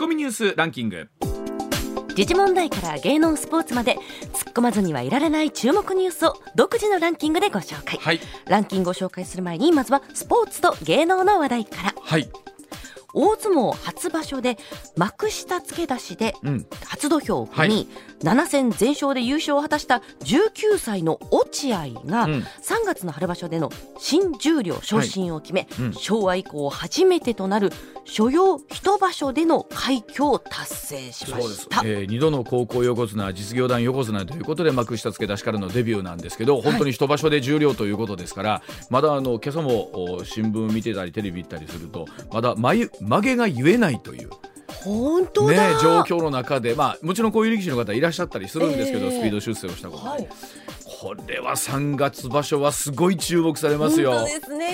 [0.00, 1.10] コミニュースランキング。
[2.16, 3.98] 時事問題から芸能スポーツまで
[4.32, 8.20] 突っ込まずにはいられない注目ニュースを独自のランキングでご紹介、はい。
[8.46, 11.94] ランキングを紹介する前にまずはスポーツと芸能の話題から。
[12.00, 12.30] はい
[13.14, 14.58] 大相撲初場所で
[14.96, 16.66] 幕下付け出しでうん。
[16.86, 17.86] 初土俵を踏み、はい。
[18.22, 22.32] 7戦全勝で優勝を果たした19歳の落合が、うん。
[22.32, 22.44] 3
[22.84, 25.92] 月の春場所での新十両昇進を決め、うん。
[25.92, 27.70] 昭和以降初めてとなる
[28.04, 44.30] 所要一場所での快挙を達成しました。、えー、2度の高校横綱実業団横綱ということで幕下付け出しからのデビューなんですけど本当に一場所で重量ということですから、まだあの今朝もお新聞見てたりテレビ行ったりするとまだ眉曲げが言えないという、
[44.84, 50.28] 本当ねだ、、状況の中で、まあ、もちろんこういう力士の方いらっしゃったりするんですけど、えースピード出世をしたことで、はい。
[51.00, 54.12] これは3月場所はすごい注目されますよ。
[54.12, 54.68] 本当ですね。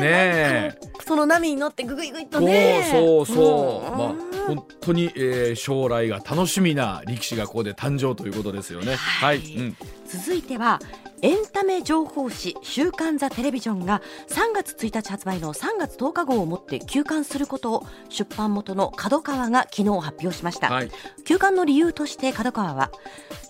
[0.00, 2.88] ねその波に乗ってぐぐいぐいとね。
[2.90, 3.98] そうそうそう、ん。
[3.98, 4.14] まあ
[4.46, 8.96] 本当に、えー将来が楽しみな力士がここで誕生ということですよね。
[8.96, 10.80] はい、うん、続いては
[11.22, 20.90] エンタメ情報誌「週刊ザテレビジョン」が3月1日発売の3月10日号をもって休刊することを出版元の角川が昨日発表しました、はい、
[21.24, 22.90] 休刊の理由として角川は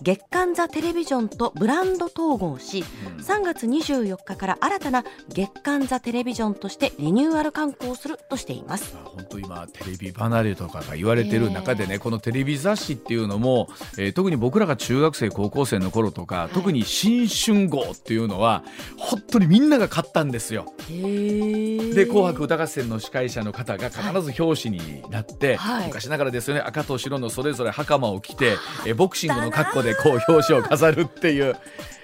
[0.01, 3.23] 月刊ザテレビジョンとブランド統合しうん。
[3.23, 8.93] 3月24日から新たな月刊ザテレビジョンとしてリニューアル刊行するとしています。
[8.93, 16.53] まあ本当今テレビ離れとかが言われてる中でね、このテレビ雑誌っていうのも、えー特に僕らが中学生高校生の頃とか、い。
[16.53, 18.63] 特に新春号っていうのは
[18.97, 20.73] 本当にみんなが買ったんですよ。
[20.89, 25.87] へで「紅白歌合戦」の司会者の方が必ず表紙になって、はい。
[25.87, 26.61] 昔ながらですよね。
[26.61, 31.55] 赤と白のそれぞれ袴を着て、えボクシングの格好でこう表紙を飾るっていう、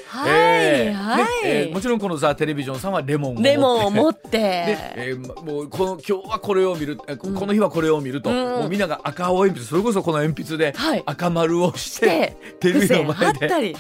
[0.08, 3.50] はい、えーはい、ねえーもちろんこの「ザ・テレビジョン」さんはレモンを持って。
[3.50, 4.30] レモンを持って。
[4.30, 7.18] で、えもうこの今日はこれを見る、うん。
[7.36, 8.36] この日はこれを見ると、うん。
[8.36, 11.04] もうみんなが赤青鉛筆それこそこの鉛筆ではい。
[11.06, 13.76] 赤丸をし、してテレビの前で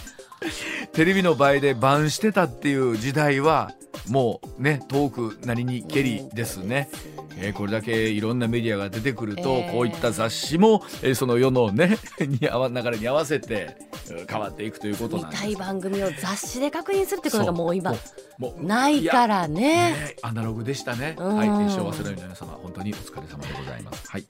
[0.94, 3.72] テレビの前でバンしてたっていう時代は
[4.09, 6.90] もうね遠くなりにけりですね。
[7.38, 13.78] えーこれだけいろんなメディアが出てくると、えーこういった雑誌も、えーその世のね に合わ流れに合わせて
[14.09, 17.94] うん変わっていくということ見なんですたい番組を雑誌で確認するってことがもう今
[18.38, 19.91] もうないからね。
[19.91, 21.16] ねアナログでしたね。
[21.18, 24.09] うんはい、決勝忘れない皆様、本当にお疲れ様でございます。
[24.09, 24.25] はい。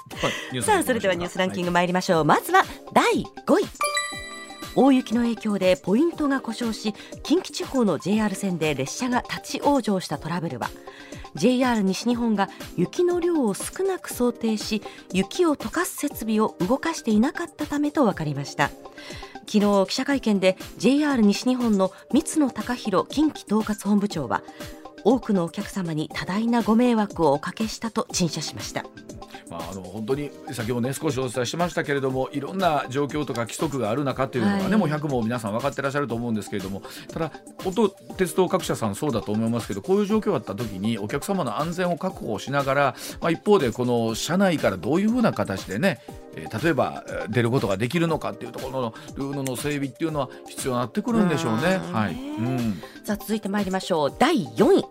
[0.52, 1.72] ニュースさあそれではニュースランキング。
[1.72, 2.64] グ参りましょう、まずは
[2.94, 4.31] 第5位
[4.76, 6.94] 大雪の影響でポイントが故障し
[7.24, 10.70] 近畿地方の JR 線で列車が立ち往生したトラブルは
[11.36, 14.82] JR 西日本が雪の量を少なく想定し
[15.14, 18.70] 雪を溶かす設備を動かしていなかったためと分かりました。
[19.48, 24.44] 昨日記者会見で JR 西日本の三野貴弘近畿統括本部長は
[25.04, 28.86] 多くのお客様に多大なご迷惑をおかけしたと陳謝しました。
[29.52, 34.76] まあ、あの本当に先ほどね少しお伝えしましたけれどもいろんな状況とか規則がある中というのがね、はい。
[34.78, 36.82] もう100も皆さん分かってらっしゃると思うんですけれども
[37.12, 37.32] ただ
[37.66, 46.00] 音鉄道各社さんそうだと思いますけどこういう状況があった時にお客様の安全を確保しながら、まあ、一方でこの車内からどういうふうな形でね
[46.36, 51.81] えー例えばえー出ることができるのかっていうところのルールの整備っていうのは必要になってくるんでしょうね。
[51.84, 51.94] うん。
[51.94, 52.81] はい、うん。
[53.03, 54.14] さあ続いて参りましょう。
[54.18, 54.86] 第4位。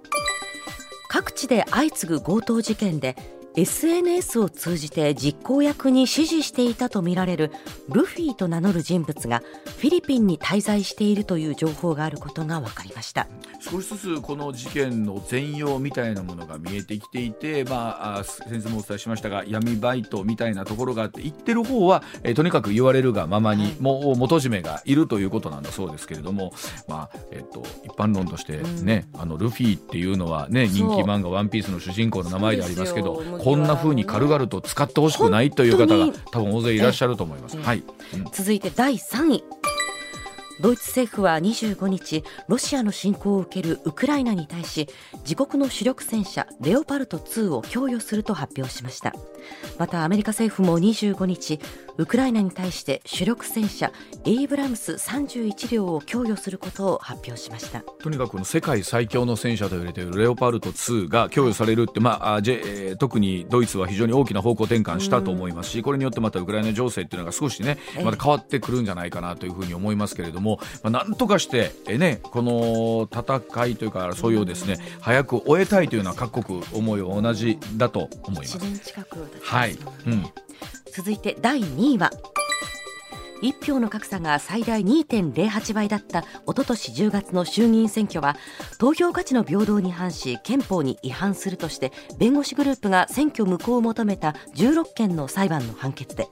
[1.09, 3.17] 各地で相次ぐ強盗事件で
[3.57, 7.51] SNS を通じて実行役に指示していたとみられる
[7.89, 9.43] ルフィと名乗る人物が
[9.79, 13.27] フィリピンに滞在しているという情報があることが分かりました。
[13.61, 23.77] 少しずつこの事件の全容みたいなものが見えてきていて、まあ、あ先生もお伝えしましたが闇バイトみたいなところがあって言ってる方は、えーとにかく言われるがままに、はい。
[23.81, 26.53] もう元締めがいるということなんだそうですけれども、
[26.89, 37.57] まあえっと一般論としてね、あのルフィっていうのは、ね、人気漫画「ワンピースの主人公の名前でありますけどこんな風に軽々と使ってほしくないという方が本多分大勢いらっしゃると思います。
[37.57, 37.83] えはい、
[38.15, 38.25] うん。
[38.33, 39.45] 続いて第3位。
[40.61, 44.89] ドイツ政府は25日ロシアの侵攻を受けるウクライナに対し
[45.21, 49.15] 自国の主力戦車レオパルト2を供与すると発表しました。
[49.79, 51.61] またアメリカ政府も25日
[52.01, 53.93] ウクライナに対して主力戦車
[54.25, 57.83] エイブラムス31両を供与することを発表しました。
[58.03, 68.05] とにかくこの世界最強の戦車と言われているレオパルト2が供与されるって、まああジェえー特にドイツは非常に大きな方向転換したと思いますし、これによってまたウクライナ情勢っていうのが少しねええ。
[68.05, 78.57] また変わってくるんじゃないかなというふうに思いますけれども、まあ、なんとかして、えね、この戦いというか争いをですね早く終えたいというのは各国思いは同じだと思います。
[78.57, 78.61] 1。
[78.63, 79.77] 年近くはい、
[80.07, 80.25] うん、
[80.91, 82.11] 続いて第2位は。
[83.43, 88.37] 1票の格差が最大2.08倍だったおととし10月の衆議院選挙は
[88.79, 96.29] 投票価値の平等に反し憲法に違反するとして弁護士グループが選挙無効を求めた16件の裁判の判決で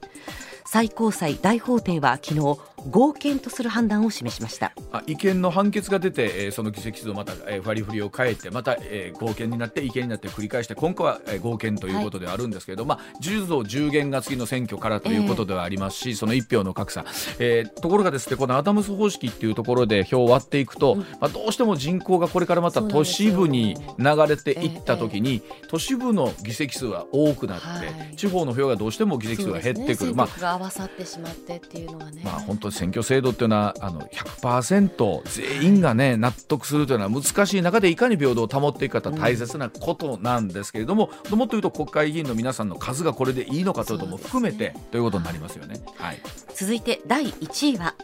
[0.67, 4.73] 最高裁大法廷は昨日合憲とする判断を示しました。
[4.93, 17.05] あ違憲の判決が出て、えー、その議席数をまた、えー、割り振りを変えてまた、えー、合憲になって違憲になって繰り返して今回は、えー、合憲ということではあるんですけれど、はい、まあ、10増10減が次の選挙からということではありますし、えー、その1票の格差、
[17.39, 27.83] えー、ところがですねこのアダムス方式っていうところで票を割っていくと、うん、まあ、どうしても人口がこれからまた都市部に流れていった時に、えー、都市部の議席数は多くなって、は
[28.13, 30.11] い、地方の票がどうしても議席数が減ってくる。
[30.11, 32.23] ね、まあ、が合わさってしまってっていうのはね。
[32.25, 35.23] まあ本当選挙制度っていうのはあの100%
[35.61, 45.81] 全員がね納得するというのは難しい中でいかに平等を保っていくか大切なことなんですけれども、うん、もっと言うと国会議員の皆さんの数がこれでいいのかということも含めて、ね、ということになりますよね。
[45.97, 46.21] はい、
[46.55, 47.95] 続いて第1位は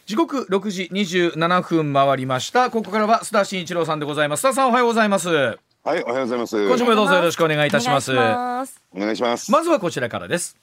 [0.06, 2.70] 時刻六時二十七分回りました。
[2.70, 4.46] ここからは須田慎一郎さんでございます。
[4.46, 5.30] 須田さんおはようございます。
[5.30, 6.68] はいおはようございます。
[6.68, 8.12] 今週もどうぞよろしくお願いいたします。
[8.12, 9.50] お願いします。
[9.50, 10.58] まずはこちらからです。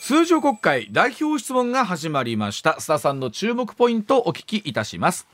[0.00, 2.78] 通常国会代表質問が始まりました。
[2.80, 5.26] 須田さんの注目ポイントをお聞きいたします。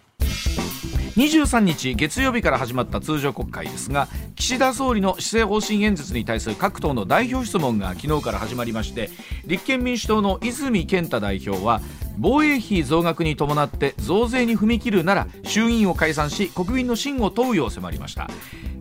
[1.16, 9.10] 23日月曜日から始まった通常国会ですが岸田総理の施政方針演説に対する各党の代表質問が昨日から始まりまして
[9.44, 11.82] 立憲民主党の泉健太代表は
[12.18, 18.28] 防衛費増額に伴って増税に踏み切るなら衆議院を解散し国民の信を問うよう迫りました。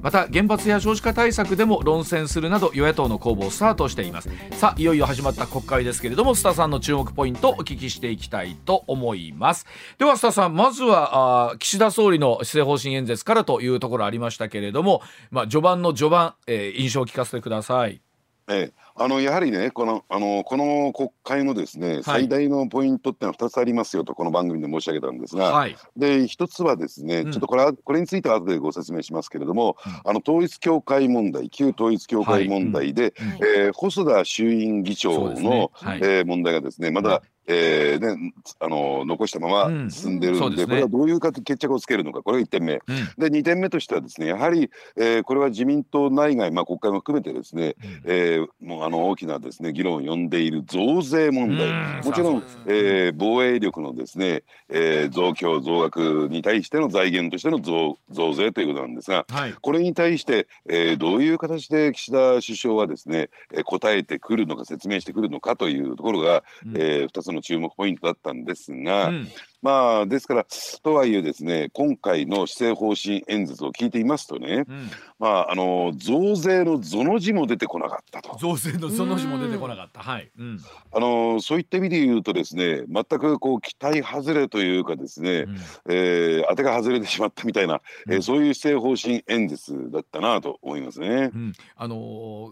[0.02, 4.30] また原発や少子化対策でも論戦するなど与野党の攻防スタートしています。
[4.54, 9.68] さあいよいよ始まった国会ですけれども須田さんの注目ポイントをお聞きしていきたいと思います。
[10.00, 18.02] では須田さんまずはあ岸田総理の施政方針演説からというところありましたけれどもまあ序盤の序盤、えー、印象を聞かせてください。
[18.50, 33.12] ええ、あのやはりねこのあのこの国会のですね、はい、最大のポイントってのは2つありますよとこの番組で申し上げたんですが、はい、で1つはですね、うん、ちょっとこれはこれについては後でご説明しますけれども、うん、あの統一教会問題旧統一教会問題で、はい。
[33.12, 35.70] うん、えー、細田衆院議長の、ね。
[35.74, 37.22] はい、えー、問題がですねまだ
[37.52, 69.28] えーね、あの残したまま進んでるんでうんでね、これはどういう決着をつけるのかこれが1点目、うん、で2点目としてはですねやはり、えー、これは自民党内外、まあ、国会も含めてですね、うん、えー、もうあの大きなですね議論を呼んでいる増税問題、もちろん、ね、えー、防衛力のですね、えー、増強増額に対しての財源としての増増税ということなんですが、はい、これに対して、えー、どういう形で岸田首相はですね、えー、答えてくるのか説明してくるのかというところが、うん、えー、2つの注目ポイントだったんですが、うん、
[69.62, 70.46] まあですから
[70.84, 74.90] とはいえですね今回の施政方針演説を聞いていますとね、うん、
[75.20, 78.38] まああの増税のぞの字も出てこなかったと。
[78.38, 80.02] 増税のぞの字も出てこなかった。
[80.02, 80.60] はい、うん、
[80.92, 85.58] あのそういった意味で言うとですね全くこう期待外れというかですね、うん、
[85.90, 91.32] えー、当てが外れてしまったみたいな、うん、えー、そういう施政方針演説だったなと思いますね。
[91.76, 92.52] あのー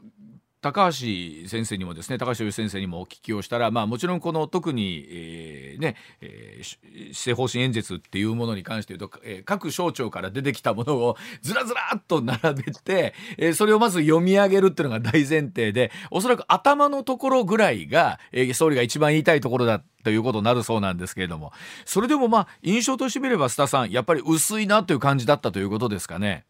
[0.61, 6.77] 高橋先生にもですね高橋先生にもお聞きをしたら、まあ、もちろんこの特に、えー、ねえー、施
[7.13, 21.53] 政方針演説っていうものに関して言うと、えー、各省庁から出てきたものをずらずらっと並べて、えー、それをまず読み上げるっていうのが大前提でおそらく頭のところぐらいが、えー、総理が一番言いたいところだということになるそうなんですけれども
[21.85, 26.45] それでもまあ印象としてみれば須田さんやっぱり薄いなという感じだったということですかね？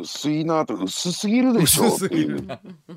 [0.00, 1.84] 薄いなと薄すぎるでしょ。
[1.86, 2.46] うっていう、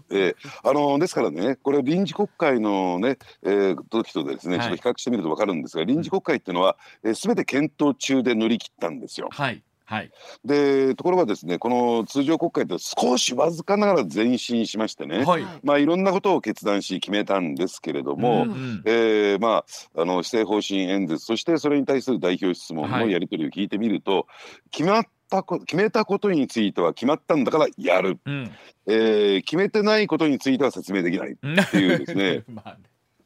[0.10, 9.30] えー、あのですからねこれ臨時国会のね、えー、時とですね、ちょっと比較してみると分かるんですが臨時国会っていうのは、えー、全て検討中で乗り切ったんですよ。
[9.32, 9.64] はい。
[9.90, 10.12] はい、
[10.44, 15.46] でところがですねこの通常国会って少しわずかながら前進しましてね、はい。
[15.64, 18.50] まあ、いろんなことを決断し決めたんですけれども、うん。
[18.50, 19.64] うん、えー、ま
[19.96, 24.24] あ、あの施政方針演説そしてそれに対する代表質問のやり取りを聞いてみると、はい、
[24.72, 28.52] 決まったこ決めたことについては決まったんだからやる、うん、
[28.88, 31.36] えー、決めてないことについては説明できないっ
[31.72, 32.44] ていうですね。
[32.50, 32.78] まあ、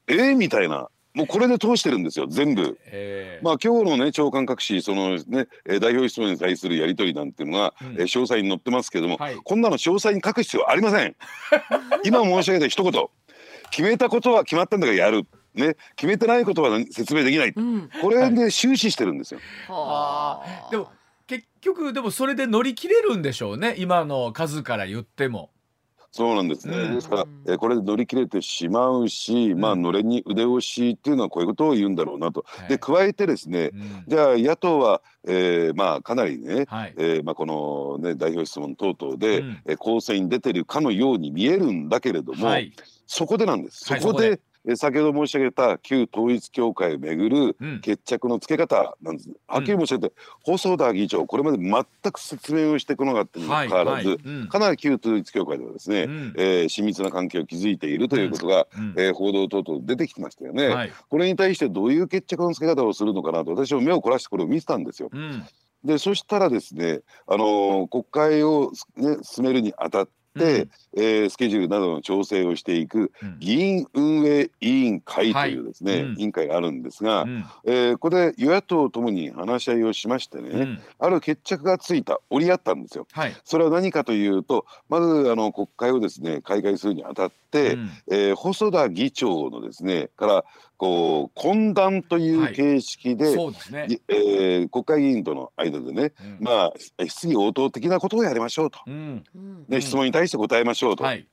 [0.08, 0.89] えー、みたいな。
[1.13, 2.79] もうこれで通してるんですよ全部。
[2.86, 11.15] えー、まあ今日のね長官各紙そのね代表質問に対するやり取りなんていうのが、うん、え詳細に載ってますけども、はい、こんなの詳細に書く必要ありません。
[12.05, 13.08] 今申し上げた一言。
[13.72, 15.25] 決めたことは決まったんだからやる。
[15.53, 19.41] ね、決めてないことは説明できない、うん、これで終始してるんですよ。
[19.67, 20.89] はあ、でも
[21.32, 23.76] 結局でもそれで乗り切れるんでしょうね。
[23.78, 25.50] 今の数から言っても。
[26.14, 42.74] そうなんですね、うん、ですから、えー、これで乗り切れてしまうし、うん、まあのれに腕押しっていうのはこういうことを言うんだろうなと、はい、で加えてですね、うん、じゃあ野党は、えー、まあかなりね、はい、えー、まあ、この、ね、代表質問等々で、うん、えー、構成に出てるかのように見えるんだけれども、はい、
[43.08, 43.86] そこでなんです。
[43.86, 44.42] そこで、
[44.75, 54.18] 先ほど申し上げた旧統一教会をめぐる決着のつけ方なんです、うん、はっきり申し上げて、細田議長これまで全く説明をしてこなかったにもかかわらず、はい。
[54.18, 65.10] はい、かなり旧統一教会ではですね、うん、えー、親密な関係を築いているということが、うん、えー、報道等々出てきてましたよね、はい、これに対してどういう決着のつけ方をするのかなと私は目を凝らしてこれを見てたんですよ。
[65.84, 83.08] でそしたらですね、あのー、国会を、ね、進めるにあたっうん、えー、スケジュールなどの調整をしていく議員運営委員会というですね、はい、委員会があるんですが、うん、えー、ここで与野党ともに話し合いをしましてね、うん、ある決着がついた折り合ったんですよ。
[83.12, 90.46] はい、それは何かというとまずあの国会をですね開会するにあたって、うん、えー、細田議長のですねから
[90.82, 93.54] こう懇談という形式で,、はい
[93.88, 94.00] でね。
[94.08, 96.74] えー、国会議員との間でね、うん、まあ
[97.08, 99.24] 質疑応答的なことをやりましょうと、うん、
[99.70, 101.04] で質問に対して答えましょうと。
[101.04, 101.28] はい。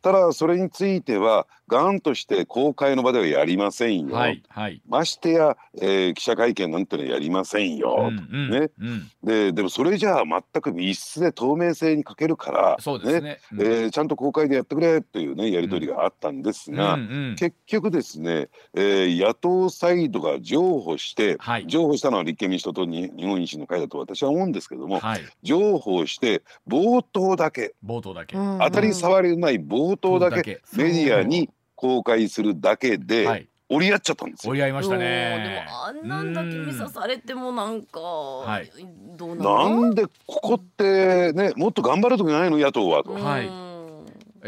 [0.00, 13.20] ただそれについてはがんとして公開の場ではやりませんよ、はいはい、ましてや、えー、記者会見なんてのはやりませんよ、うんうん、ね、うん、ででもそれじゃあ全く密室で透明性に欠けるからそうですね。
[13.20, 17.08] ね、うん、えー、ちゃんと公開でやってくれというねやり取りがあったんですが、うんうん。
[17.08, 28.36] うん、結局ですね、えー、野党サイドが譲歩して、はい、譲歩したのは立憲民主党と日本維新の会だと私は思うんですけども、はい、譲歩して冒頭だけ冒頭だけ。
[28.36, 30.60] 当たり障りのない冒頭だけ。
[30.76, 31.50] メディアに
[31.84, 34.52] 公開するだけで、はい、折り合っちゃったんですよ。
[34.52, 35.66] 折り合いましたね。
[35.66, 38.70] でもあんなんだけ見さされてもなんか、はい、
[39.18, 42.56] どうななんでここってねもっと頑張るときないの？
[42.56, 43.04] 野党は。
[43.04, 43.12] と。
[43.12, 43.50] はい。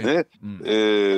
[0.03, 0.71] ね、うん、え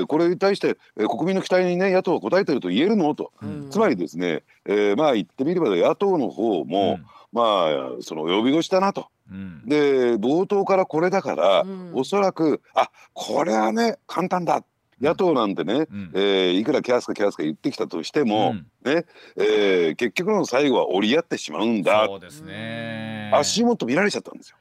[0.03, 3.15] ー、これに対して、えー、国民の期待にね野党は応えてると言えるの？
[3.15, 9.07] と、うん、つまりですね、えー、まあ言ってみれば野党の方も、うん、まあその呼び腰だなと。
[9.31, 14.63] うん、で冒頭からこれだから、うん、おそらくあこれはね簡単だ
[15.01, 18.51] 野党なんてね、うん、えー、いくらキャスかキャスか言ってきたとしても、
[18.85, 19.05] うん、ね
[19.37, 22.07] えー、結局の最後は折り合ってしまうんだ。
[22.07, 23.31] そうですね。
[23.35, 24.57] 足元見られちゃったんですよ。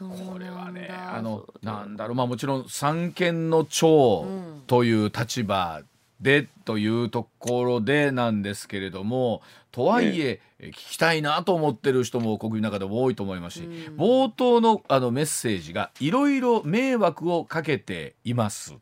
[0.00, 2.14] これはねあのなんだろう。
[2.14, 4.26] まあもちろん三権の長
[4.66, 5.82] という立場
[6.22, 13.62] でというところでなんですけれどもとはいえ、ね、聞きたいなと思ってる人も国民の中でも多いと思いますし、
[13.96, 18.76] 冒頭のあのメッセージがいろいろ迷惑をかけています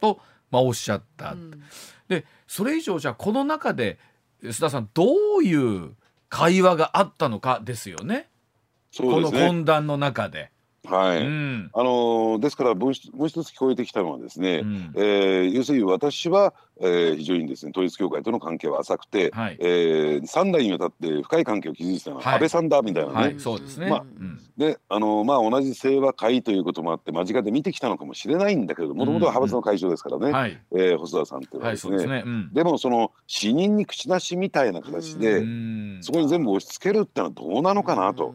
[0.00, 0.18] と、
[0.50, 1.32] まあ、おっしゃった。
[1.32, 1.62] うん、
[2.08, 3.98] でそれ以上じゃあこの中で
[4.42, 5.04] 須田さんど
[5.38, 5.92] ういう
[6.28, 8.28] 会話があったのかですよね。
[8.96, 10.51] この懇談の中で。
[10.84, 13.10] はい、うん、あのですからもう一
[13.44, 30.32] つ聞こえてきたのはですね、うん、えー、要するに私は、えー、非常にですね統一教会との関係は浅くて、はい、えー、3代にわたって深い関係を築いてたのは安倍さんだみたいなね、はいはい、そうですね、まあ、うん、であのまあ同じ清和会ということもあって間近で見てきたのかもしれないんだけどもともとは派閥の会長ですからね、うん。
[30.32, 32.24] はい、えー、細田さんっていうのはですね,、でね。
[32.52, 35.42] でもその死人に口なしみたいな形で、
[36.00, 38.34] そこに全部押し付けるってのはどうなのかなと。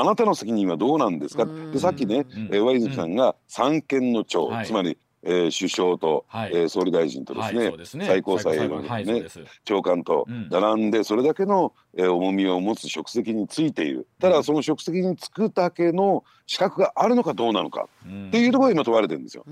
[0.00, 1.44] あなたの責任はどうなんですか？
[1.72, 9.32] でさっきね、えー、上泉さんが三権の長、つまりえー、首相と、はい、えー、総理大臣とですねはいすね、最高裁の、ねはい、
[9.64, 14.06] 長官と並んで、それだけの、えー、重みを持つ職責についている。
[14.18, 19.44] ただその職責に就くだけの資格があるのかどうなのか、うん、っていうところが今問われてるんですよ。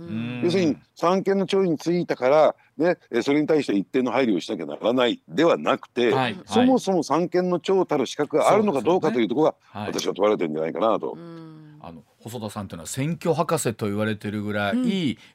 [0.43, 6.13] 要するに三権の長についたから、ね、それに対して一定の配慮をしなきゃならないではなくて、
[6.47, 11.17] そもそも三権の長たる資格があるのかどうかというところが、私は問われてるんじゃないかなと。
[11.17, 11.48] あの
[12.29, 14.87] 細田さんというのは選挙博士と言われてるぐらい、うん、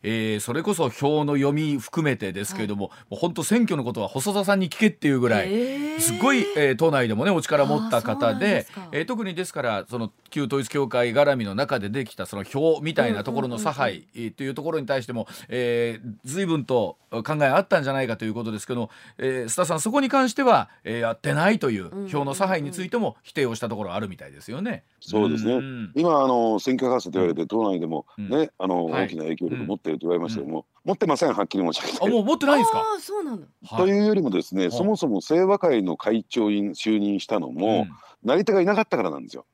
[0.04, 24.84] えー、それこそ票の読み含めてですけれども、はい、もう本当選挙のことは細田さんに聞けっていうぐらい、えー、すごい、えー、党内でもねお力を持った方でえー、特にですからその旧統一教会絡みの中でできたその票みたいなところの差配というところに対しても、えー、随分と考えあったんじゃないかということですけど、えー、須田さんそこに関しては、えー、やってないという票の差配についても否定をしたところあるみたいですよね。
[25.00, 25.60] そうですね、
[25.96, 32.06] 今あの選挙カ為替と言われて党内でもね、あの大きな影響力を持っていると言われましたけども、持ってませんはっきり申し上げて。
[32.06, 32.80] あもう持ってないんですか？
[32.80, 33.48] あそうなんだ。
[33.78, 37.88] というよりもですね、そもそも清和会の会長に就任したのも、
[38.24, 39.46] なり手がいなかったからなんですよ。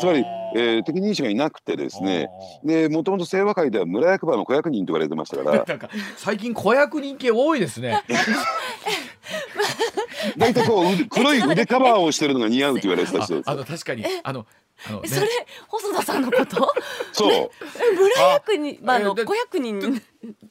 [0.00, 2.28] つまり、えー、適任者がいなくてですね。
[2.64, 5.64] でもともと清和会では村役場の子役人と言われてましたから。
[6.18, 8.02] 最近子役人系多いですね
[10.36, 14.04] 大体こう黒い腕カバーをしてるのが似合うと言われてた人ですあの確かに。
[14.22, 14.46] あの
[14.88, 15.28] あの、ね、それ
[15.68, 16.72] 細田さんのこと？
[17.12, 17.50] そう。
[17.94, 20.00] 村役人まあの子役人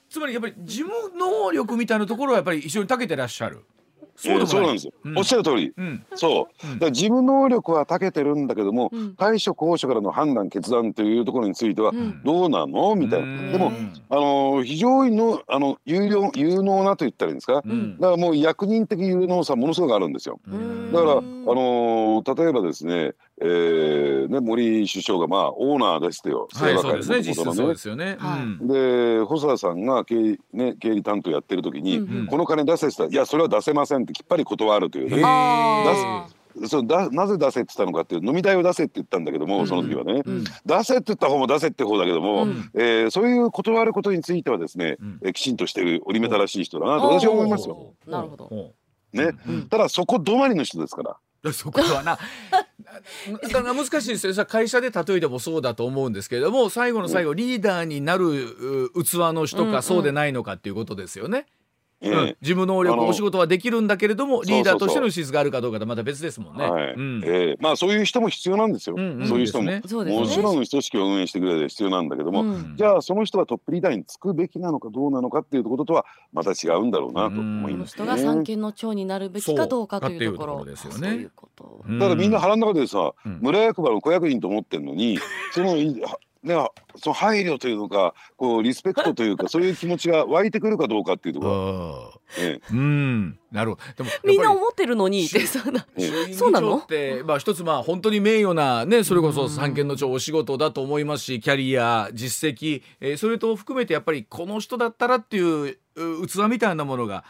[0.10, 3.64] つまりやっぱり事務能力みたいなところはやっぱり一緒に長けてらっしゃる？
[4.22, 11.92] そうそうなんですよ、うん、おっしゃる通り、うん、そう、うん、だ事務能力は長けてるんだけども、対処高所からの判断決断というところについては
[12.24, 13.52] どうなの、みたいな。
[13.52, 13.72] でも
[14.10, 17.66] あの非常にのあの有料有能なと言ったらいいんですか、だか
[18.12, 20.40] らもう役人的有能さものすごくあるんですよ。
[20.46, 23.14] だからあの例えばですね
[23.44, 28.18] えーね、森首相がまあオーナーですよ、はい、そうですね、実質そうですよね。
[28.62, 35.18] で、細田さんが経理,、ね、経理担当やってる時に、うんうん、この金出せって言ったら、いや、それは出せませんってきっぱり断るというね。
[35.18, 47.94] 出そうだなぜ出せって言ったのかっていう飲み代を出せって言ったんだけども、その時はね、うん、出せって言った方も出せって方だけども、うん、えー、そういう断ることについてはですね、うん、えきちんとしてる折り目正しい人だなと私は思いますよ。
[48.06, 48.74] なるほど。
[49.14, 49.32] ね、
[49.70, 51.18] ただそこ止まりの人ですから。
[51.54, 52.20] そこはな
[53.74, 61.46] 難しいですよ会社で例えてもそうだと思うんですけれども最後の最後リーダーになる器の人かそうでないのかっていうことですよね。
[62.02, 66.66] うん、事務能力お仕事はできるんだけれどもリーダーとしての資質があるかどうかとまた別ですもんね。
[66.68, 66.94] はい。
[66.94, 67.22] うん。
[67.24, 68.96] えー、まあそういう人も必要なんですよ。
[68.98, 81.28] うんうん、そういう人も、ね、もちろん組織を運営してくれる必要なんだけども、うん、じゃあその人はトップリーダーにつくべきなのかどうなのかっていうこととはまた違うんだろうなと思います、ね、人が三権の長になるべきかどうかというところですよね。
[81.28, 85.20] だからみんな腹の中でさ、村役場の子役員と思ってるのに
[85.52, 85.76] その
[86.44, 86.56] ね、
[86.96, 93.40] その配慮というのかこうリスペクトというか そういう気持ちが湧いてくるかどうかっていうところ、ええ、うん。
[93.52, 94.04] なるほど。
[94.04, 95.86] でもみんな思ってるのにってそんな、
[96.34, 96.78] そうなの？
[96.78, 105.78] ってまあ一つまあ本当に名誉なねそれこそ三権の長お仕事だと思いますしキャリア実績、えー、それと含めてやっぱりこの人だったらっていう
[106.28, 107.24] 器みたいなものが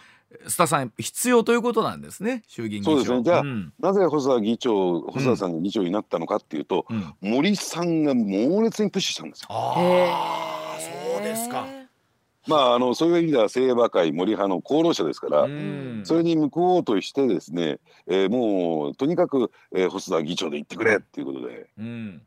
[0.45, 2.91] 須田さん必要ということなんですね衆議院議長。
[2.91, 3.23] そうですね。
[3.23, 9.47] じゃあ、うん、なぜ細田議長細田さんが議長になったのかっていうと、うん、森さんが猛烈にプッシュしたんですよ。
[9.49, 11.65] あそうですか。
[12.47, 15.47] まあ、あのそういう意味では清和会森派の功労者ですから、
[16.03, 22.21] それに向こうとしてですね、えー、もうとにかく、えー、細田議長で行ってくれっていうことで、うん、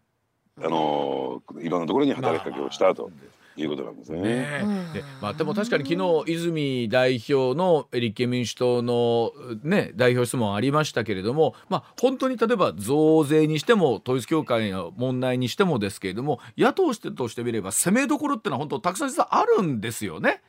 [0.62, 3.10] あのいろんなところに働きかけをしたと。
[3.56, 4.20] いうことなんですね。
[4.20, 20.42] ねでまあ、でも確かに昨日泉代表の立憲民主党の、ね、代表質問ありましたけれども、まあ、本当に例えば増税にしても統一教会の問題にしてもですけれども野党としてみれば攻めどころってのは本当たくさん実はあるんですよね。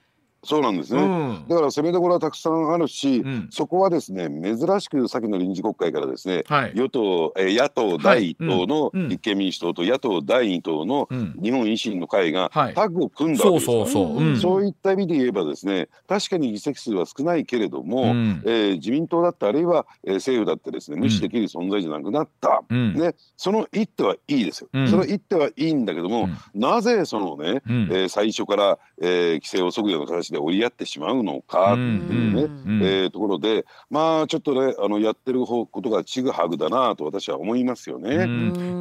[0.46, 11.08] そうなんですね、うん、だから攻めどころはたくさんあるし、うん、そこはですね珍しく先の臨時国会からですね、はい、与党、えー、野党第一党の立憲民主党と野党第二党の
[11.42, 38.28] 日本維新の会がタッグを組んだわけです、そうそういった意味で言えばですね確かに議席数は少ないけれども、うん、えー、自民党だってあるいは、えー、政府だってですね無視できる存在じゃなくなった、ね、その一手はいいですよ、その一手はいいんだけども、なぜそのね、えー、最初から、えー、規制を削ぐような形でで折り合ってしまうのかっていうね、うんえー、ところでまあちょっとねあのやってることがちぐはぐだなと私は思いますよね。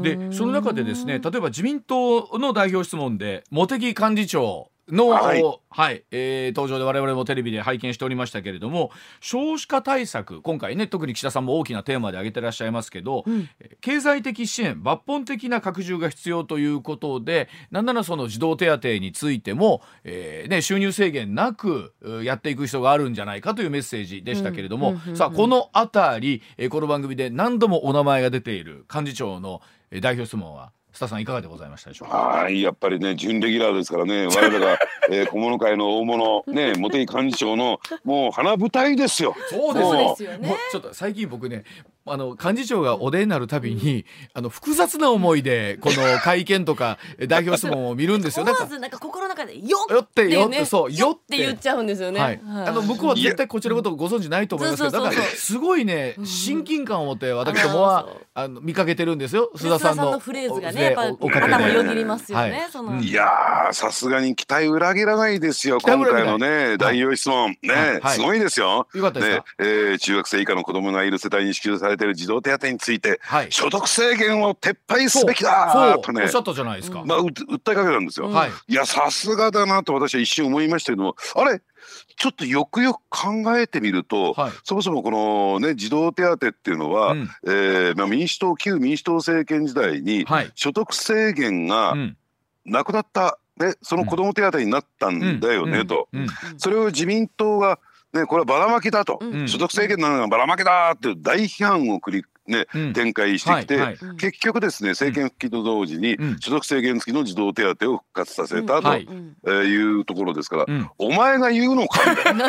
[0.03, 13.49] でその中でですね例えば自民党の代表質問で茂木幹事長の、はい、はい、えー、登場で我々もテレビで拝見しておりましたけれども少子化対策今回ね特に岸田さんも大きなテーマで挙げてらっしゃいますけど、うん、
[13.81, 29.61] 経済的支援抜本的な拡充が必要ということでなんならその児童手当についても、えーね、収入制限なくやっていく必要があるんじゃないかというメッセージでしたけれども、さあこの辺り、えー、この番組で何度もお名前が出ている幹事長の
[30.01, 32.17] 代表質問は須田さんいかがでございましたでしょうか？
[32.17, 34.79] はいやっぱりね準レギュラーですからね 我々が、
[35.11, 39.35] えー、小物会の大物ね 茂木幹事長のもう花舞台ですよ。
[39.51, 39.81] そうで
[40.17, 40.57] すよね。
[40.71, 41.65] ちょっと最近僕ね
[42.07, 48.45] あの幹事長がお出になるたびに、あの複雑な思いでこの会見とか 代表質問を見るんですよ。
[48.45, 51.37] 思わずなんか心の中えてよってよってそうよって。
[51.37, 52.21] 言っちゃうんですよね。
[52.21, 59.51] はい、あの向こうは絶対こちらのことをご存知ないと思いますけど、だからすごいね親近感を持って私どもはあの見かけてるんですよ。
[59.55, 60.19] 須田さんの。
[60.19, 62.67] フレーズがね、やっぱ頭よぎりますよね。
[63.01, 63.12] い。
[63.12, 63.29] や
[63.73, 65.79] さすがに期待裏切らないですよ。
[65.83, 67.57] 今回のね代表質問。
[67.62, 68.87] ねすごいですよ。
[68.95, 69.45] よかったですか？
[69.59, 76.23] え中学生以下の子供がいる世帯に支給されている児童手当について所得制限を撤廃すべきだとね。
[76.23, 77.03] おっしゃったじゃないですか。
[77.05, 78.31] まあ訴えかけたんですよ。
[78.69, 78.75] い。
[78.75, 81.61] やさすがだなと私は一瞬思いましたけどもあれ？
[82.17, 91.95] ちょっとよくよく考えてみると、はい、そもそもこのね児童手当っていうのは、うん、えー、まあ、民主党旧民主党政権時代に所得制限が
[92.65, 96.09] なくなった、ね、その子ども手当になったんだよねと、
[96.57, 97.79] それを自民党が
[98.14, 110.00] ね、これはばらまきだと、うん、所得制限なのがばらまきだっていう大批判を繰りね、うん、展開してきて、はいはい、結局ですね政権復帰と同時に所得制限付きの児童手当を復活させたと、い。
[110.00, 110.66] うところですから、
[110.98, 112.48] お前が言うのかみたいな。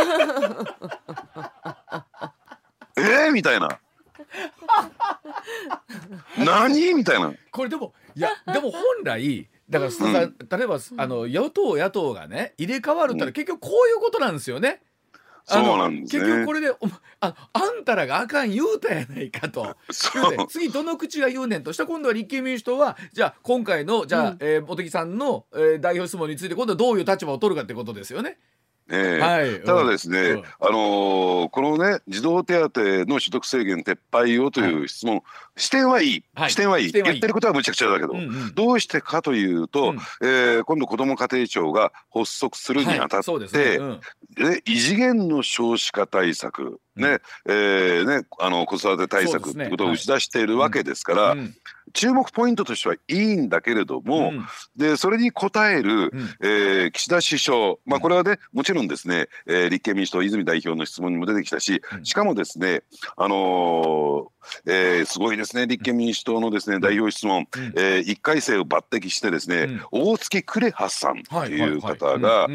[2.97, 3.79] えー、みたいな。
[6.37, 7.33] 何みたいな。
[7.51, 14.81] これでもいやでも本来だから、うん、例えばあの与党野党がね入れ替わるったら結局こういうことなんですよね。
[15.45, 16.73] そうなんです、ね、結局これで
[17.19, 19.75] ああんたらがあかん言うたやないかと。
[20.49, 28.39] 次どの口が言うねんとした今度は立憲民主党はじゃあ今回のじゃあ、うん、えー、茂木さんの、えー、代表質問について今度はどういう立場を取るかってことですよね。
[28.89, 35.23] えーはい、ただですね、うん、あのー、このね児童手当の所得制限撤廃をという質問、はい、
[35.55, 36.91] 視点はいい、はい、視点はいい。
[36.91, 43.41] 言ってることはむちゃくちゃだけど、うんうん、どうしてかというと、うん、えー、今度子ども家庭庁が発足するにあたって、はい。
[43.41, 43.99] ね。
[44.37, 51.35] うん、異次元の少子化対策ね、うん、えー、ね、あの子育て対策ってことを打ち出しているわけですから、
[51.93, 62.83] 注目ポイントとしてはいいんだけれども、うん、でそれに応える、うん、えー、岸田首相、まあ、これはねもちろんですね、えー、立憲民主党泉代表の質問にも出てきたししかもですね、
[63.17, 64.34] あのー
[64.65, 65.67] えー、すごいですね。
[65.67, 72.47] 立憲民主党のですね代表質問、うん、えー、1回生を抜擢してですね、うん、大月呉葉さんという方が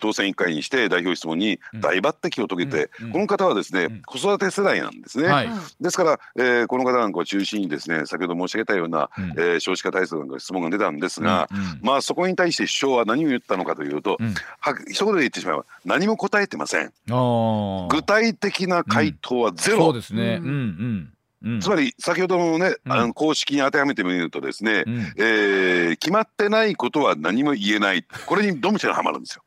[0.00, 5.48] 当選1回にして代表質問に大抜擢を遂げて、この方はですね、子育て世代なんですね、はい、
[5.80, 11.48] ですから、えー、この方なんかを中心にですね先ほど申し上げたような、うん、えー、少子化対策なんか質問が出たんですが、
[11.82, 14.18] まあそこに対して首相は何を言ったのかというと、
[14.60, 16.92] は一言で言ってしまえば何も答えてません。
[17.88, 21.09] 具体的な回答はゼロ、そうですね、うんうん
[21.60, 28.04] つまり先ほどのね、あの公式に当てはめてみるとですね、うん、えー、決まってないことは何も言えない。
[28.26, 29.42] これにドミシャがはまるんですよ。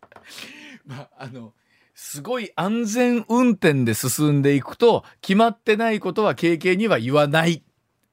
[0.86, 1.52] まああの
[1.94, 7.62] すごい安全運転で進んでいくと決まってないことは経験には言わない、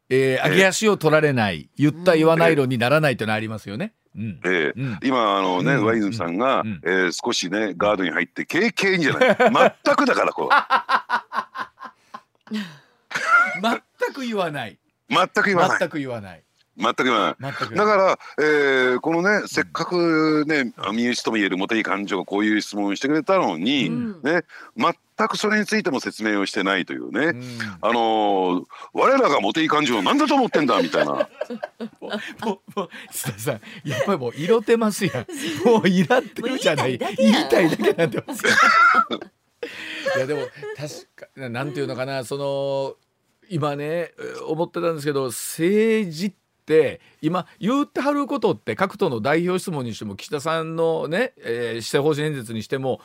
[0.10, 3.93] えー、上げ足を取られない、言った言わない論にならないというのはありますよね。
[4.15, 4.39] うん。
[4.43, 9.38] えー、うん、今あのね、上泉さんが、うん、えー、少しねガードに入って経験じゃない。
[9.86, 10.49] 全くだからこう。
[13.62, 14.78] 全く言わない。
[15.10, 15.80] 全く言わない。
[15.80, 16.44] 全く言わない。
[16.78, 17.54] 全く言わない。
[17.76, 24.44] だから、えー、このねせっかくね民主ともいえる茂木幹事長がこういう質問をしてくれたのに、うん、ね
[24.78, 27.44] 全くそれについても説明をしてないというね、うん、
[27.82, 31.12] あのー、我らが茂木幹事長なんだと思ってんだみたいな。
[32.00, 32.10] も
[32.76, 35.16] うもう須田さんやっぱりもう色ってますやん。
[35.66, 36.98] もういらってるじゃない。
[37.18, 38.44] 言いたいだけなんてます。
[40.18, 40.42] いやでも
[40.76, 42.96] 確かなんていうのかなその
[43.52, 44.12] 今ね
[44.48, 46.34] 思ってたんですけど政治っ
[46.66, 53.02] て今言ってはることって各党の代表質問にしても岸田さんのね、えー、施政方針演説にしても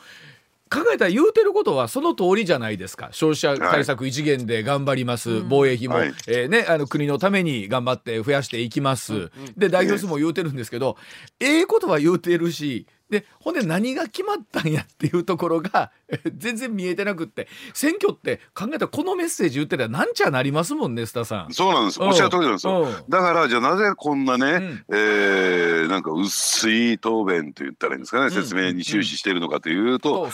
[0.69, 3.09] 考えたら言うてることはその通りじゃないですか。
[3.11, 10.97] 消費者対策一元で頑張ります、はい、防衛費も、はい、えー、ね、あの国のために頑張って増やしていきます、うん、で代表質問言うてるんですけど
[11.39, 15.91] ええことは言うてるしでほんで何が決まったんやっていうところが
[16.35, 17.47] 全然見えてなくって。
[17.73, 21.53] 選挙って考えたらこのメッセージ言ってたらなんちゃなりますもんね須田さん。
[21.53, 22.87] そうなんですおっしゃる通りなんですよ。
[23.09, 30.29] だからじゃあなぜこんなね、うん、えー、なんか薄い答弁と言ったらいいんですかね、説明に終始しているのかというと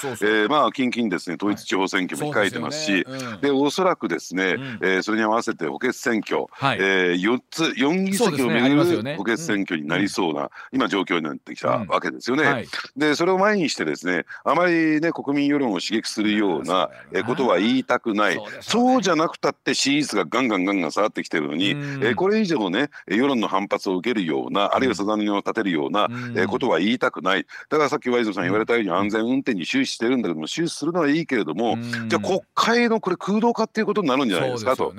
[0.50, 3.50] まあ近々ですね統一地方選挙も控えてますし、はい、で、ね。
[3.50, 12.44] うん、おそらくですね、うん、えー、それに合わせて補欠選挙、はい、えー、4つ4議席をめぐる補欠選挙になりそうな、今状況になってきたわけですよね。
[12.44, 12.63] はい
[12.96, 16.90] でそれを前にしてですねあまりね国民世論を刺激するような
[17.26, 27.46] ことは言いたくない、そうじゃなくたって支持率がガンガンガンガン下がってきてるのに、えこれ以上ね世論の反発を受けるようなあるいはさざ波を立てるような、えことは言いたくない。
[27.70, 34.94] だからさっきワイズさん言われたように安全運転に終始してるんだけども終始するのはいいけれども、じゃあ国会のこれ空洞化っていうことになるんじゃないですかと。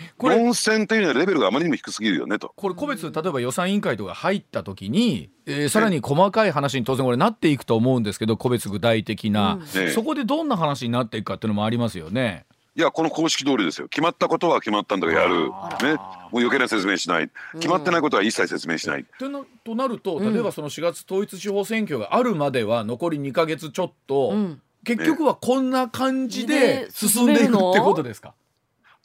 [0.00, 2.52] ねこれ論戦というのはレベルがあまりにも低すぎるよねと。
[2.56, 12.46] これ個別例えば予算委員会とか入った時に、えー、さらに細かい話に当然これなっていくと思うんですけど個別具体的な、うん、そこでどんな話になっていくかっていうのもありますよね。
[12.76, 13.88] いやこの公式通りですよ。
[13.88, 15.46] 決まったことは決まったんだからやる。
[15.46, 15.46] ね。
[15.46, 17.30] もう余計な説明しない。
[17.54, 19.06] 決まってないことは一切説明しない。
[19.18, 28.34] うん、となると例えばその4月統一地方選挙があるまでは残り2か月ちょっと、うん、結局はこんな感じで進んでいくってことですか、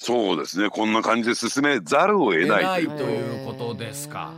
[0.04, 0.72] そうですね。
[0.72, 2.88] こんな感じで進めざるを得ない。
[2.88, 4.34] ということですか。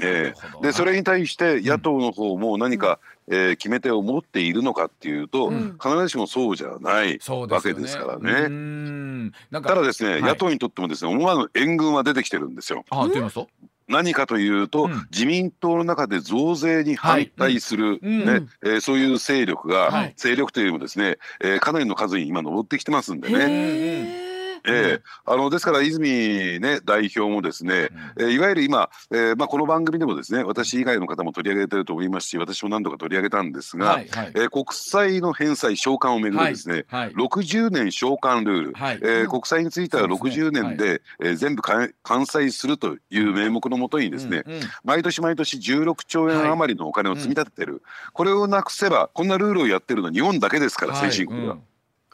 [0.00, 9.30] えー、でそれに対して野党の方も何か、うん、えー、決め手を持っているのかっていうと、うん、必ずしもそうじゃないわけですからね。
[9.30, 12.84] ねただですね、はい、野党にとってもですね思わぬ援軍は出てきてるんですよ。
[12.90, 13.48] あと言いますと
[13.88, 24.27] 何かというと、うん、自民党の中で増税に反対する、はい、ねえー、そういう勢力が、はい、勢力というのもですね、えー、かなりの数に今上ってきてますんでね。
[24.68, 40.90] えー、あのですから泉、ね、代表もですね、うん、えー、いわゆる今、えーまあ、この番組でもですね私以外の方も取り上げてると思いますし私も何度か取り上げたんですが、はいはい、えー、国債の返済償還をめぐるですね、はいはい、60年償還ルール、はい、えー、国債については60年で、ね。
[40.90, 51.54] はい、えー、全部完済するという名目のもとにですね、うんうん、毎年毎年16兆円余りのお金を積み立ててる、これをなくせばこんなルールをやってるのは日本だけですから先進国は。
[51.54, 51.62] うん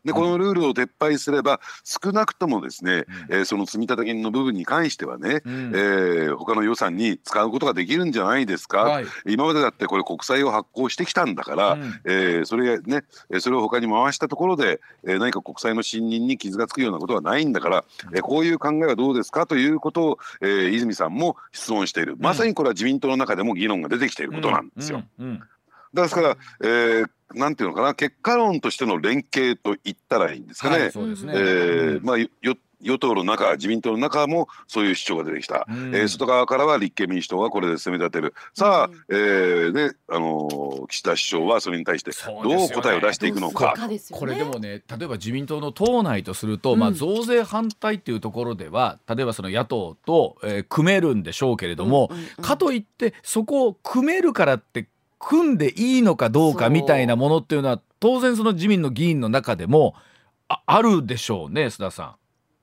[0.05, 13.05] でこのルールを撤廃すれば少なくともですね、うん、えー、その積立金の部分に関してはね、うん、えー、他の予算に使うことができるんじゃないですか、はい、今までだってこれ国債を発行してきたんだから、うん、えー、それね
[13.41, 19.47] それを他に回したところで、えー、何か国債の信任に傷がつくようなことはないんだから、えー、こういう考えはどうですか？
[19.47, 25.03] ということを、えー、泉さんも質問している、まさにこれは自民党の中でも議論が出てきていることなんですよ。
[25.95, 30.79] だから、えー、なんていうのかな結果論としての連携と言ったらいいんですかね。
[30.79, 32.29] はい、そうですね、えー、まあよ
[32.85, 38.35] 与党の中自民党の中もそういう主張が出てきた、うん、えー、外側からは立憲民主党がこれで攻め立てる。
[38.53, 54.89] さあ、うん、えー、であのー、岸田首相はそれに対してどう答えを出していくのか、ね、これでもね例えば自民党の党内とすると、うん、まあ、増税反対っていうところでは例えばその野党と、えー、組めるんでしょうけれども、うんうんうん、かといってそこを組めるからって
[55.27, 59.95] 組んでいいのかどうかみたいなものっていうのは当然その自民の議員の中でも
[60.49, 62.17] ああるでしょうね須田さん。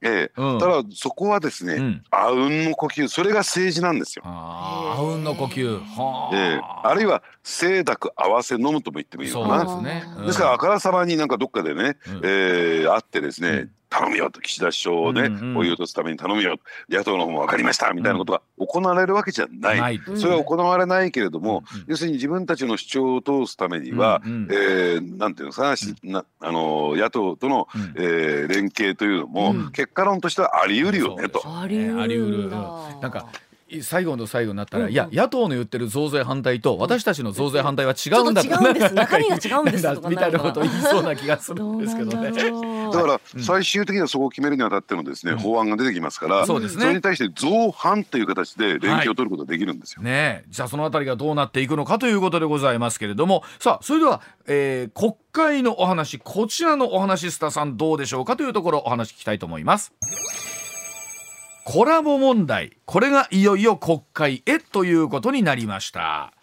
[0.04, 4.24] ええ、うん、ただそこはですね、うん、あうんの呼吸それが政治なんですよ。
[4.26, 9.64] あうんの呼吸、はええ、あるいは清濁合わせ飲むとも言ってもいいのかな。
[9.64, 16.58] ですね、うん、ですからあからさまになんかどっかでね、うん、えー、会ってですね、頼むよと岸田首相をね、うんうん、追い落とすために頼むよ。
[16.90, 17.92] 野党の方も分かりました。
[17.92, 31.42] みたいなことが行われるわけじゃない、うん、それは行われないけれども、うん、要するに自分たちの主張を通すためには、うんうん、えー、なんていうのかななあの野党との、うん、えー、連携というのも、結果論としてはあり得るよねと。
[31.46, 32.50] あり得る。
[32.50, 33.28] なんか
[33.82, 38.44] 最後の最後になったら、うん、いや野党の言ってる増税反対と私たちの増税反対は違うんだ。
[38.44, 42.32] と、うん、中身が違うんですみたいなことを言いそうな気がするんですけどね。
[42.92, 50.02] だから最終的にはそこを決めるにあたってのですね、法案が出てきますから、そうですね、それに対して増反という形で連携を取ることができるんですよ。
[50.04, 53.44] はい、ねじゃあそのあたりがどうなっていくのかということでございますけれども。
[53.60, 59.94] さあそれでは、えー、国会のお話こちらのお話須田さんどうでしょうかというところお話聞きたいと思います。
[61.64, 62.78] コラボ問題。
[62.86, 66.34] これがいよいよ国会へということになりました。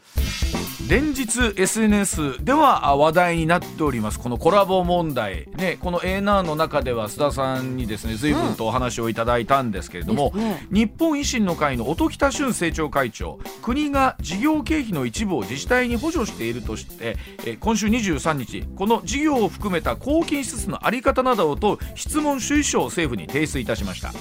[0.88, 4.18] 連日 SNS では話題になっております。
[4.20, 5.48] このコラボ問題。
[5.56, 10.40] ねこの A ナーの中では須田さんにですね随分とお話をいただいたんですけれども、うん。
[10.40, 24.12] ね、日本維新の会の音喜多俊政調会長国が事業経費の一部を自治体に補助しているとしてえ今週23日この事業を含めた公金施設の在り方などを問う質問主意書を政府に提出いたしました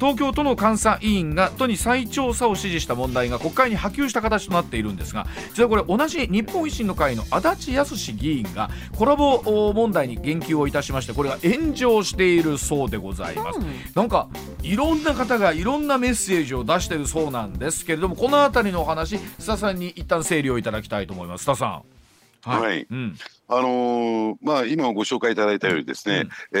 [0.00, 14.28] 東京都の監査委員が都に再調査を指示した問題が国会に波及した形となっているんですが実はこれ同じ日本維新の会の足立康議員がコラボ問題に言及をいたしましてこれが炎上しているそうでございます、うん、なんか
[14.62, 21.44] いろんな方がいろんなメッセージを出しているそうなんですけれどもこの辺りのお話須田さんに一旦整理をいただきたいと思います。
[21.44, 21.82] 須田さん。
[22.42, 23.16] はい、はい、うん、
[23.50, 26.60] あのー、まあ今ご紹介いただいたようにですね、うん、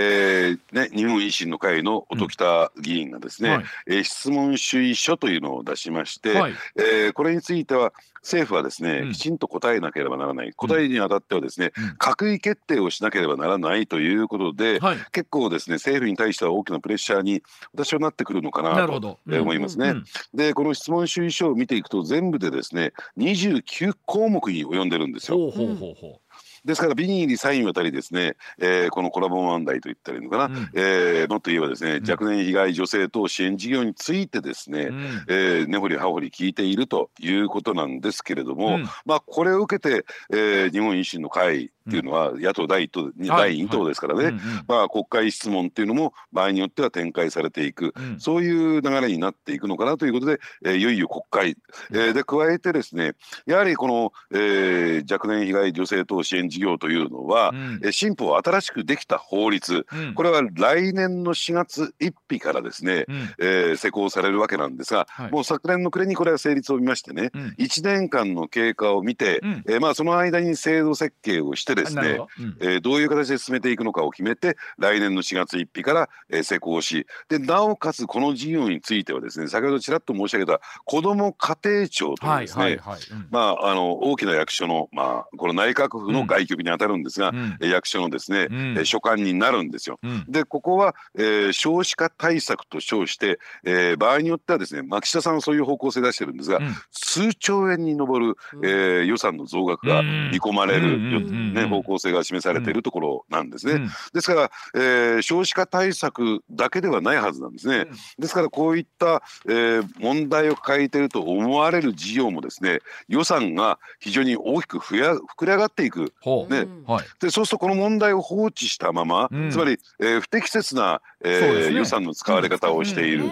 [0.50, 10.52] ー、ね日本維新の会の音喜多議員がですね、うんはい、えー、質問主意書というのを出しまして、はい、えー、これについては政府はですね、うん、きちんと答えなければならない。
[10.52, 19.94] 答えにあたってはですね、うん、閣議決定をしなければならないということで、はい、結構ですね政府に対しては大きなプレッシャーに私はなってくるのかなと思いますね。
[20.34, 25.38] でこの質問主意書を見ていくと全部でですね29項目に及んでるんですよ。
[25.38, 26.20] ほうほうほうほう
[26.64, 51.56] ですからビニーにサインをたりですね、えー、このコラボ問題といったらいいのかな、うん、えー、もっと言えばですね、若年被害女性等支援事業についてですね、うん、えー、根掘り葉掘り聞いているということなんですけれども、うん、まあこれを受けて、えー、日本維新の会っていうのは野党第一党、第二党ですからね、まあ国会質問っていうのも場合によっては展開されていく、そういう流れになっていくのかなということで、えー、いよいよ国会、
[51.90, 53.14] えー、で加えてですね
[53.46, 57.50] やはりこの、えー、若年被害女性等支援事業というのは、
[57.82, 89.98] うん、新法新しくできた法律、うん、これは来年の4月1日からですね、うん、えー、施行されるわけなんですが、はい、もう昨年の暮れにこれは成立を見ましてね、うん、1年間の経過を見て、うん、えー、まあ、その間に制度設計をしてですね、うん、えー、どういう形で進めていくのかを決めて来年の4月1日から、えー、施行しでなおかつこの事業についてはですね先ほどちらっと申し上げた子ども家庭庁というですね、はいはいはい、まあ、あの大きな役所の、まあ、この内閣府の外局に当たるんですが、うん、役所のですね、うん、所管になるんですよ。
[90.02, 103.88] うん、でここは、えー、少子化対策と称して、えー、場合によってはですね牧下さんはそういう方向性出してるんですが、数兆円に上る、えー、予算の増額が見込まれる、ね、方向性が示されているところなんですね。
[104.12, 107.86] ですから、えー、少子化対策だけではないはずなんですね。
[108.18, 116.12] ですからこういった、えー、問題を抱えていると思われる事業もですね予算が非常に大きく増や膨れ上がっていく、
[116.48, 116.66] ね。
[116.86, 123.24] はい、でそうするとこの問題を放置したまま、うん、つまり、えー、不適切な、えー、ね、予算の使われ方をしている。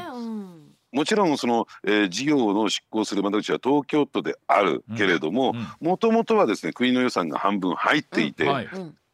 [0.99, 8.69] もちろんその、えー、事業の執行する窓口は東京都であるけれどももともとはですね国の予算が半分入っていて、うんはい、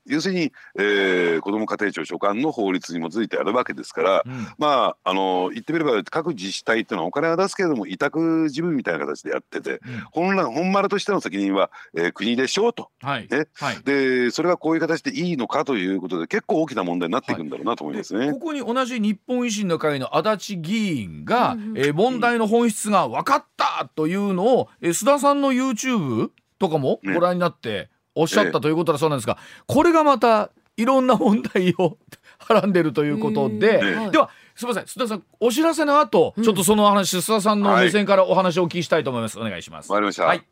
[0.06, 9.80] 要するに、えー、子ども家庭庁所管の法律に基づいてやるわけですから、うん、まああの言ってみれば各自治体っていうのはお金は出すけれども委託事務みたいな形でやってて、うん、
[10.12, 13.28] 本来本丸としての責任は、えー、国でしょうと、はい。
[13.30, 13.46] ね。
[13.54, 18.26] はい、でそれがこういう形でいいのかということで結構大きな問題になっていくんだろうなと思いますね。
[18.26, 31.98] はい、ここに同じ日本維新の会の足立議員が、うん、えー、問題の本質が分かったというのを、えー、須田さんの YouTube とかもご覧になって、ねおっしゃったということだそうなんですが、これがまたいろんな問題を
[32.38, 34.84] はらんでるということで、ではすみません。
[34.84, 39.90] 須田さんお知らせの後、うん、ちょっとその話須田さんの目線からお話をお聞きしたいと思います、お願いします。
[39.90, 40.42] わかりました、はい、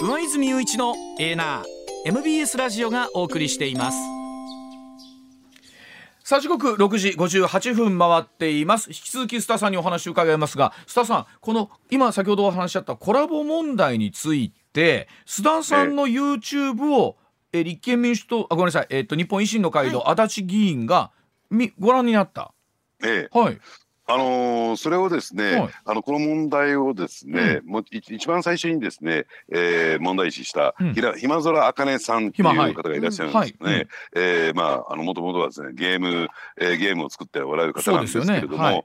[0.00, 1.64] 上泉雄一のエーナー
[2.06, 3.98] MBS ラジオがお送りしています。
[6.24, 8.88] さあ時刻6時58分回っています。
[8.88, 14.61] 引き続き須田さんにお話を伺いますが須田さんこの今先ほどお話しあったコラボ問題について
[15.26, 17.16] 須田さんの YouTube を
[17.52, 21.10] え立憲民主党あごめんなさい、えー、と日本維新の会の足立議員が
[21.50, 22.54] みご覧になった？
[23.04, 23.58] ええ、はい、
[24.06, 32.54] あのー、それをですね、はい、あのこの問題をですね、うん、もう一番最初にですね、えー、問題視した、うん、ひら暇空あかねさんっていう方
[32.88, 33.70] がいらっしゃるんですね。
[33.70, 33.82] はい。
[33.82, 36.28] うん、えー、まああのもともとはですねゲーム、
[36.60, 38.62] えー、ゲームを作っておられる方なんですけれども、で、ね。
[38.62, 38.84] はい。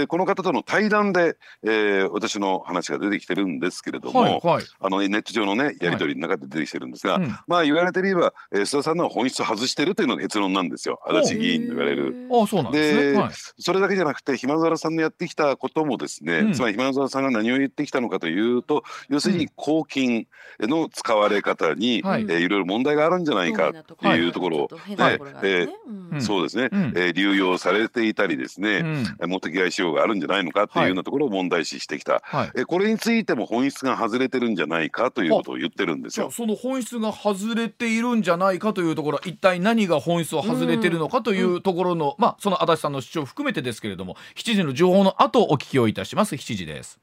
[0.00, 11.00] うん、この方との対談で、えー、私の話が出てきてるんですけれども、はいはい、あのネット上のねやり取りの中で出てきてるんですが、まあ言われてみれば、えー、須田さんの本質を外してるというのが結論なんですよ。
[11.06, 12.28] 足立議員と言われる。
[12.30, 13.28] あそうなんですね。
[13.58, 14.36] それだけじゃなくて
[14.78, 20.26] さんのやってきたこともですね、うん、つまり暇沢さんが何を言ってきたのかというと要するに公金
[20.60, 24.68] の使われ方に、うん、えー、いろいろ問題があるんじゃないかっていうところ。
[24.96, 28.78] で、はい、えー、そうですね、うん、えー、流用されていたりですね、
[29.20, 36.30] うん、目的外使用があるんじゃないのかっていうようなところを問題視してきた、はい、えー、これについても本質が外れてるんじゃないかということを言ってるんですよ。
[36.30, 47.00] その本質が外れているんじゃないかというところ一体何が本質を外れてるのかというところの、まあその足立さんの主張を含めてですけれども7時の情報の後お聞きをいたします7時です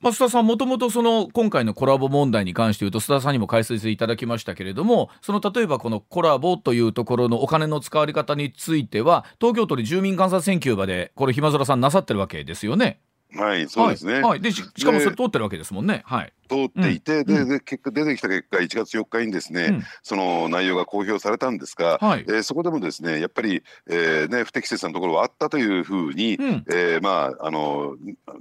[0.00, 13.00] 増田さんもともとその今回のコラボ問題に関して言うと須田さんにも解説いただきましたけれどもその例えばこのコラボというところのお金の使われ方については東京都で住民監査選挙場でこれ暇空さんなさってるわけですよね。
[13.34, 14.14] はいそうですね。
[14.14, 16.02] はい、はい、でしかもそれ通ってるわけですもんね。
[16.06, 16.32] はい。
[16.48, 27.96] 通っていて、うん、でで結果出てきた結果1月4日にですね、うん、その内容が公表されたんですが、はい、えー、そこでもですねやっぱり、えーね、不適切なところはあったというふうに、うん、えー、まあ、あの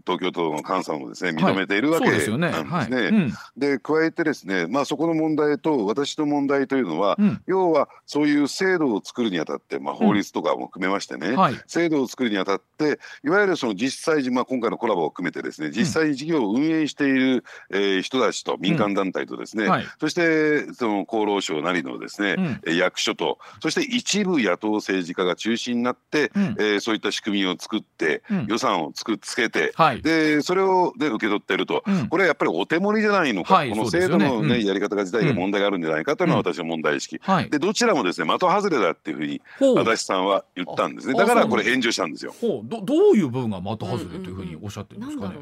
[0.06, 2.50] 東京都の監査もですね認めているわけなんですね。
[2.50, 3.32] はい、で、ね。
[3.60, 41.14] はい、加えてですね、まあ、そこの問題と私の問題というのは、要はそういう制度を作るにあたって、まあ、法律とかも含めましてね、はい、制度を作るにあたっていわゆるその実際、まあ、今回ののコラボを組めてですね実際に事業を運営している、えー、人たちと民間団体とですね、うんはい、そしてその厚労省なりのですね、うん、役所とそして一部野党政治家が中心になって、うん、えー、そういった仕組みを作って、予算をつくつけて、はい、でそれを、ね、受け取ってると、これはやっぱりお手盛りじゃないのか、はい、この制度のね、ねやり方が自体が問題があるんじゃないかというのは私の問題意識、でどちらもですね的外れだっていうふうに足立さんは言ったんですね。
[41.14, 42.34] だからこれ返事をしたんですよ。
[42.40, 42.68] ほう。
[42.68, 45.38] どどういう部分が的外れというふうにおっしゃってるんですかね。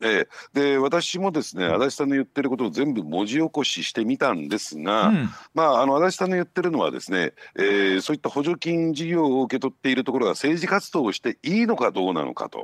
[0.00, 12.62] えー、で私もですね、足立さんの言ってることを全部文字起こししてみたんですが、うん、まああの足立さんの言ってるのはですね、えー、そういった補助金事業を受け取っているところが政治活動をしていいのかどうなのかと、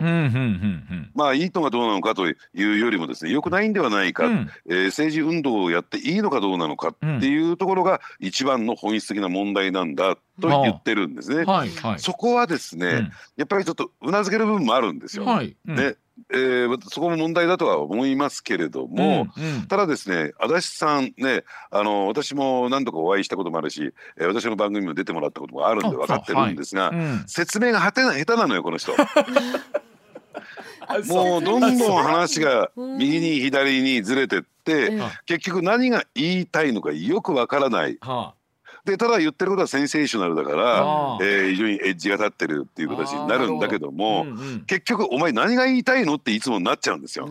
[1.15, 11.45] まあいいのかどうなのかというよりもですねよくないんではないか、うん、えー、政治運動をやっていいのかどうなのかっていうところが一番の本質的な問題なんだと言ってるんですね。
[11.45, 15.25] はいはい、そこはですね、うん、やっぱりちょっとうなずける部分もあるんですよ。
[15.25, 15.95] はい、ね
[16.31, 26.97] えー、そこも問題だとは思いますけれども、うんうん、ただですね足立さんねあの私も何度かお会いしたこともあるし、えー、私の番組も出てもらったこともあるんで分かってるんですが、はい。
[26.97, 28.93] うん、説明が下手な下手なのよこの人。
[31.07, 34.91] もうどんどん話が右に左にずれてって、
[35.25, 37.97] 結局何が言いたいのかよくわからない。
[38.01, 38.40] はあ
[38.85, 47.27] でただ言ってることはセンセーショナルだから、えー、非常にエッジが立ってるっていう形になるんだけども、うんうん、結局お前何が言いたいのっていつもなっちゃうんですよ。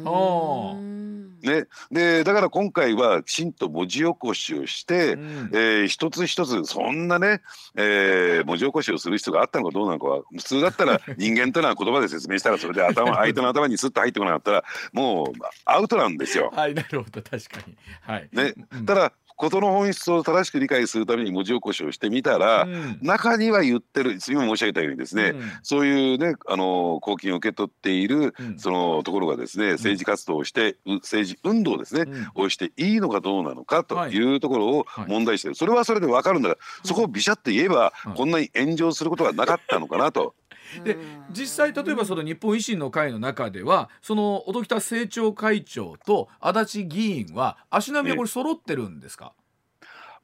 [1.42, 7.42] ね、でだから今回はきちんと文字起こしをして、うん、えー、一つ一つそんなね、
[7.76, 15.32] えー、文字起こしをする必要があったのかどうなのかは普通だったら 人間というのは言葉で説明したらそれで頭相手の頭にスッと入ってこなかったらもう
[15.66, 16.52] アウトなんですよ。
[16.54, 17.78] はいなるほど確かに。
[18.02, 18.30] はい。
[18.34, 18.54] ね、
[18.86, 34.20] ただ事の本質を正しく理解するために文字起こしをしてみたら、うん、中には言ってる今申し上げたようにですね、うん、そういうねあの公金を受け取っている、うん、そのところがですね政治活動をして、政治運動ですね、をしていいのかどうなのかとい。
[34.36, 40.36] うところを問題してる、それはそれで分かるんだからそこをビシャッと言えば、こんなに炎上することはなかったのかなと。
[40.84, 40.98] で
[41.32, 49.34] 実際例えばその日本維新の会の中ではその音喜多政調会長と足立議員は足並みはこれ揃ってるんですか、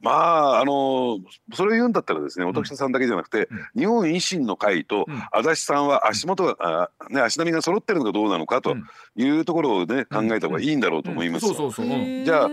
[0.00, 1.18] まああの
[1.54, 8.76] それを言うんだったらですね音喜多さんだけじゃなくて、うん、日本維新の会と足立さんは足元が、うん、ね、足並みが揃ってるのかどうなのかと
[9.16, 11.46] いうところをね、考えた方がいいんだろうと思います。
[11.46, 12.50] じゃあ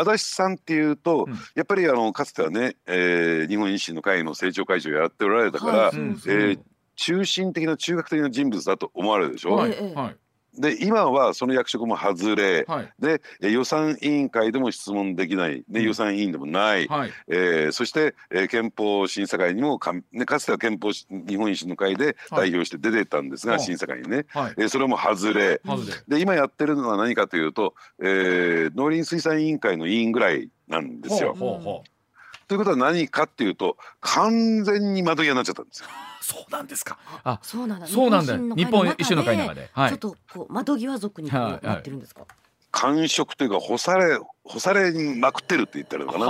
[0.00, 6.60] 足立さんっていうと、うん、やっぱりあのかつてはね、えー、日本維新の会の政調会長をやっておられたから、はい、えー、
[6.96, 9.52] 中心的な中核的な人物だと思われるでしょ？
[9.54, 10.16] はい、はい。
[10.58, 13.20] で今はその役職も外れ、はい、で
[13.52, 25.60] 予算委員会でも質問できない、ね、予算委員でもない、はい、えー、そして、えー、憲法審査会にもか,、ね、かつては憲法日本維新の会で代表して出てたんですが、はい、審査会にね、はい、えー、それも外れ。
[26.08, 31.34] で今やってるのは何かというと、えー、農林水産委員会の委員ぐらいなんですよ。
[31.38, 31.90] ほうほうほう
[32.48, 35.88] ということは何かっていうと完全に窓際になっちゃったんですよ。
[36.20, 36.98] そうなんですか。
[37.24, 37.86] あ、そうなんだ。
[37.86, 38.36] そうなんだ。
[38.36, 42.20] 日本維新の会の中で、はい、ちょっとこう窓際族になってるんですか？
[42.20, 46.26] はいはい感触というか干され干されまくってるって言ってるのかな。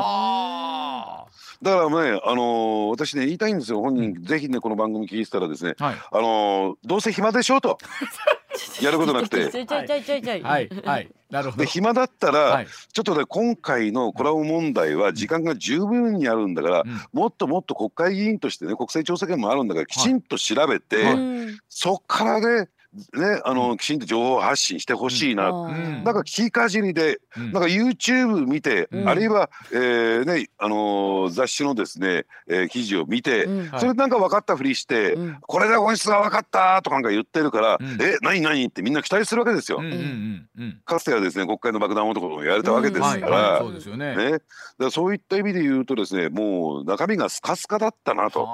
[1.60, 7.78] だからね、あのー、私ね言いたいんですよ本人、うん、ぜひねこの番組聞いてたらですね、はい、あのー、どうせ暇でしょうと
[8.82, 9.36] やることなくて。
[10.42, 11.10] はいはい。
[11.30, 11.64] なるほど。
[11.64, 21.16] で暇だったら、はい、ちょっとね今回のコラボ問題は時間が十分にあるんだから、うん、もっともっと国会議員としてね国政調査権もあるんだからきちんと調べて、はい、
[21.68, 22.68] そっからね
[23.14, 39.80] ね、あの、きちんと情報発信してほしいな、うん、なんか聞きかじりで、うん、なんか YouTube 見て、うん、あるいは、えー、ね、あのー、雑誌のですね、えー、記事を見て、それなんか分かったふりして、これで本質が分かったとかなんか言ってるから、うん、え何何ってみんな期待するわけですよ。
[40.84, 44.16] かつてはですね国会の爆弾男もやれたわけですから、そうですよね。
[44.16, 44.38] ね。
[44.78, 48.48] だそういった意味で言うとですねもう中身がスカスカだったなと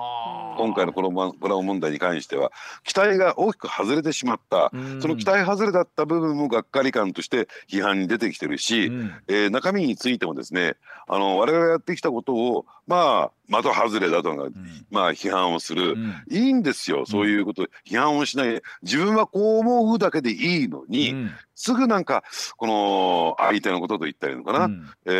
[0.56, 2.52] 今回のこのコラボ問題に関しては
[2.84, 10.76] 期待が大きく外れてしまった、その期待外れだった部分もがっかり感として批判に出てきてるし、うん、えー、中身についてもですね
[11.08, 14.54] あの我々がやってきたことをまあ的外れだとか、うん、
[14.90, 18.62] まあ批判をする、うん、いいんですよそういうこと、批判をしない。
[18.82, 21.14] 自分はこう思うだけでいいのに、
[21.54, 22.24] すぐなんか
[22.56, 25.10] この相手のことと言ったらいいのかな、うん、え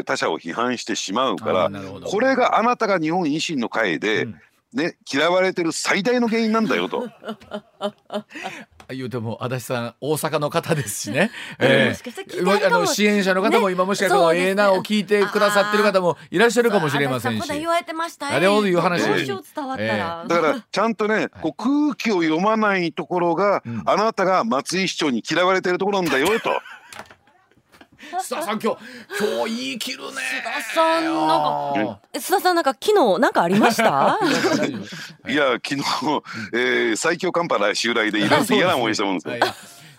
[0.00, 1.70] ー、他者を批判してしまうから
[2.04, 4.28] これがあなたが日本維新の会で、
[4.78, 7.08] ね、嫌われてる最大の原因なんだよと。
[8.90, 17.48] 言うても足立さん大阪の方ですしね、 えー、あの支援者の方も今もしかしたらええなを聞いてくださってる方もいらっしゃるかもしれませんし。
[17.48, 19.04] 言われてましたあれをいう話。
[19.04, 19.96] 伝わった。
[19.96, 26.50] ら、だからちゃんとね、 こう空気を読まないところが、あなたが松井市長に嫌われてるところなんだよと。
[28.22, 28.78] 須田さん今日
[29.20, 30.06] 今日言い切るね。
[30.08, 34.18] 須田さんなんか須田さんなんか昨日なんかありました？
[35.28, 35.82] いや昨日、
[36.52, 39.34] えー、最強寒波来襲来でいら嫌な思いしたもんですよ。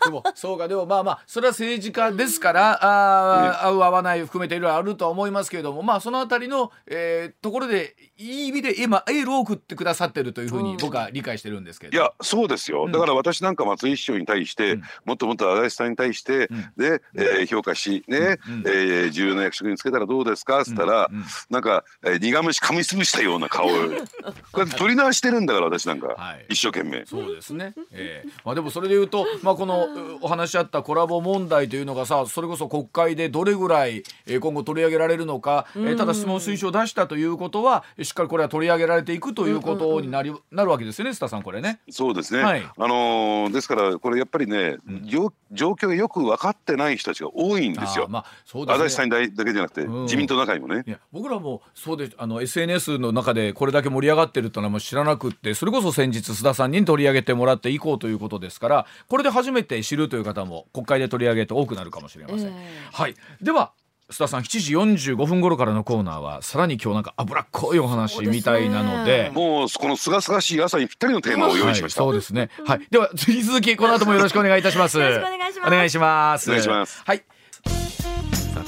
[0.04, 0.68] でもそうか。
[0.68, 23.68] でもまあまあそれは政治家ですからあ、合う合わない含めていろいろあるとは思いますけれどもまあそのあたりの、えー、ところでいい意味で今エールを送ってくださってるというふうに僕は理解してるんですけど、いやそうですよ、だから私なんか松井市長に対して、うん、もっともっと足立さんに対して、うん、で、えー、評価しね、うん、えー、重要な役職につけたらどうですかっつったら、うん、なんか、えー、苦虫噛みつぶしたような顔
[24.52, 27.06] これ取り直してるんだから私なんか、はい、一生懸命。
[27.06, 28.32] そうですね、えー。
[28.44, 29.89] まあ、でもそれで言うと、まあ、この
[30.22, 41.80] お話し合ったコラボ問題というのがさそれこそ国会でどれぐらい今後取り上げられるのか、えー、ただ質問推奨を出したということはしっかりこれは取り上げられていくということになり、なるわけですよね須田さんこれね。
[41.90, 48.08] そうですね、はい、あのー、ですからこれやっぱりね、うん、状況がよく分かってない人たちが多いんですよ。
[48.10, 50.84] まあそうですね、足立さんだけじゃなくて、うん、自民党の中にもね。
[51.12, 62.48] 僕らもそうであの SNS の中でこれだけ盛り上がってるってのはもう知らなくってそれこそ先日須田さんに取り上げてもらっていこうということですからこれで初めて知るという方も国会で取り上げて多くなるかもしれません。
[62.48, 62.54] えー、
[62.92, 63.16] はい。
[63.42, 63.74] では
[64.12, 69.32] 須田さん7時45分頃からのコーナーはさらに今日なんか脂っこいお話みたいなので。
[69.34, 72.50] もうこのすがすがしい朝にぴったりのテーマを用意しました、はい、そうですね。
[72.66, 72.88] はい。
[72.90, 74.98] では引き続きこの後もよろしくお願いいたします。
[74.98, 76.50] よろしくお願いします。
[76.50, 77.04] お願いします。
[77.06, 77.24] はい。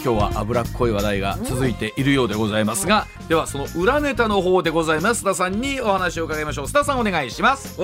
[0.04, 5.24] 今日は脂っこい話題が続いているようでございますが、ではその裏ネタの方でございます。
[5.24, 6.66] 須田さんにお話を伺いましょう。
[6.66, 7.80] 須田さんお願いします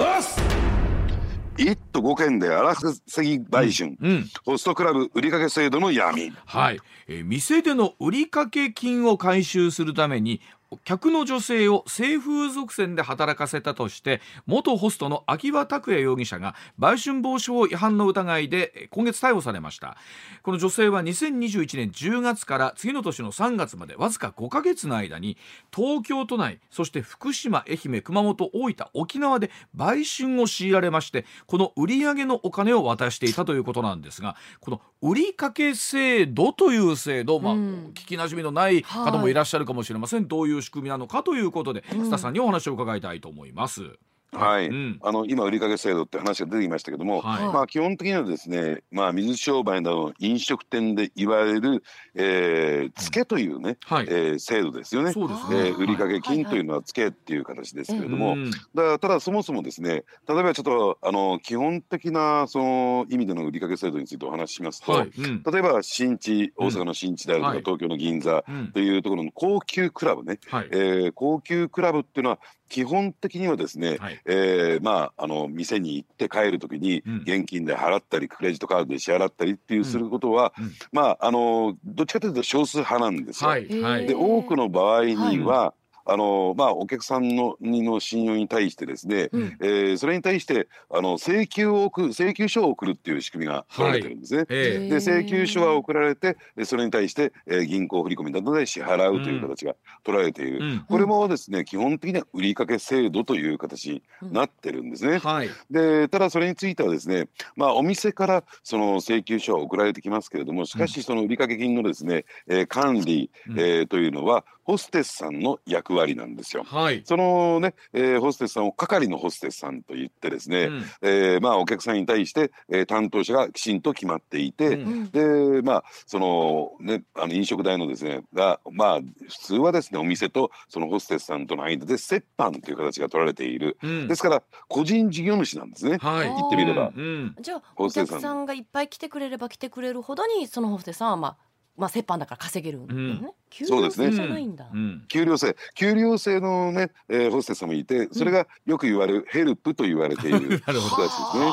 [1.58, 6.32] 1都5県で荒稼ぎ売春、うん、ホストクラブ売掛制度の闇。
[6.45, 10.41] はい、えー、店での売掛金を回収するために
[10.84, 19.97] 客の女性を性風俗船で働かせたとして元ホストの秋葉拓也容疑者が売春防止法違反の疑いで今月逮捕されました。
[20.43, 25.38] この女性は2021年10月から次の年の3月までわずか5ヶ月の間に
[25.76, 43.97] 東京都内そして福島愛媛熊本大分沖縄で売春を強いられましてこの売上のお金を渡していたということなんですがこの売掛制度という制度、まあ、聞きなじみのない方もいらっしゃるかもしれません、どういう仕組みなのかということで、須田さんにお話を伺いたいと思います。
[44.34, 51.84] はい、うん、あの今売掛制度って話が出てきましたけども、はい、まあ基本的にはですね、まあ水商売などの飲食店で言われる、
[52.15, 55.13] えー、付けというね、はい、えー、制度ですよね。
[55.13, 55.67] そうですね。
[55.69, 65.11] えー、売掛金というのは付けっていう形ですけれども、はいはい、だからただそもそもですね、例えばちょっとあの基本的なその意味での売掛制度についてお話ししますと、はい。
[65.17, 72.39] うん、例えば新地大阪の新地であるとか、うん、東京の銀座というところの高級クラブね、はい、えー、高級クラブっていうのは
[72.70, 80.65] 基本的にはですね、はい、えー、まああの店に行って帰る時に現金で払ったり、クレジットカードで支払ったりっていうすることは、うん。
[80.65, 83.49] うん、まああのどっちかというと少数派なんですよ。
[83.49, 85.74] はい、で多くの場合には、
[86.10, 94.39] あのまあ、お客さんのの信用に対してですね、うん、えー、それに対してあの請求を送請求書を送るっていう仕組みが取られてるんですね。
[94.39, 94.47] はい、
[94.89, 103.89] で請求書は送られてそれに対して、えー、銀行振込などで支払うという形が取られている、うん、これもですね基本的には売掛制度という形
[104.22, 105.14] になってるんですね。
[105.14, 107.28] うんはい、でただそれについてはですね、
[107.58, 116.65] まあ、お店からその請求書は送られてきますけれどもしかしその売掛金のですね、えー、管理、えー、というのはホステスさんの役割なんですよ。
[116.65, 136.91] はい、そのね、えー、ホステスさんを係のホステスさんと言ってですね、うん、えー、まあお客さんに対して、えー、担当者がきちんと決まっていて、うん、でまあそのねあの飲食代のですねがまあ普通はですねお店とそのホステスさんとの間で折半という形が取られている、うん、ですから個人事業主なんですね、はい、言ってみれば。
[137.39, 141.47] じゃあお客さんがいっぱい来てくれれば来てくれるほどにそのホステスさんはまあ
[141.78, 143.05] まあ折半だから稼げるんだよね。
[143.05, 144.67] うん給料制じゃないんだ。
[145.07, 151.45] 給料制、給料制のね、えー、ホステスさんもいて、それがよく言われるヘルプと言われている 人たちですね。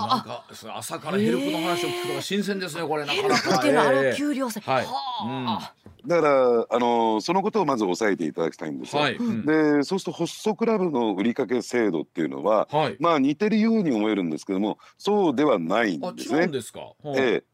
[0.00, 0.44] なんか
[0.76, 3.56] 朝からヘルプの話を聞くのが新鮮ですね、これなかなか。
[3.56, 4.60] っていうのはあの給料制。
[4.60, 4.86] はい。
[6.06, 9.02] だからあのそのことをまず押さえていただきたいんですよ。
[9.02, 16.46] はいうん、でそうするとホストクラブの売掛制度っていうのは、はい、まあ似てるように思えるんですけどもそうではないんですね。
[16.48, 16.80] ですか、
[17.16, 17.44] ええ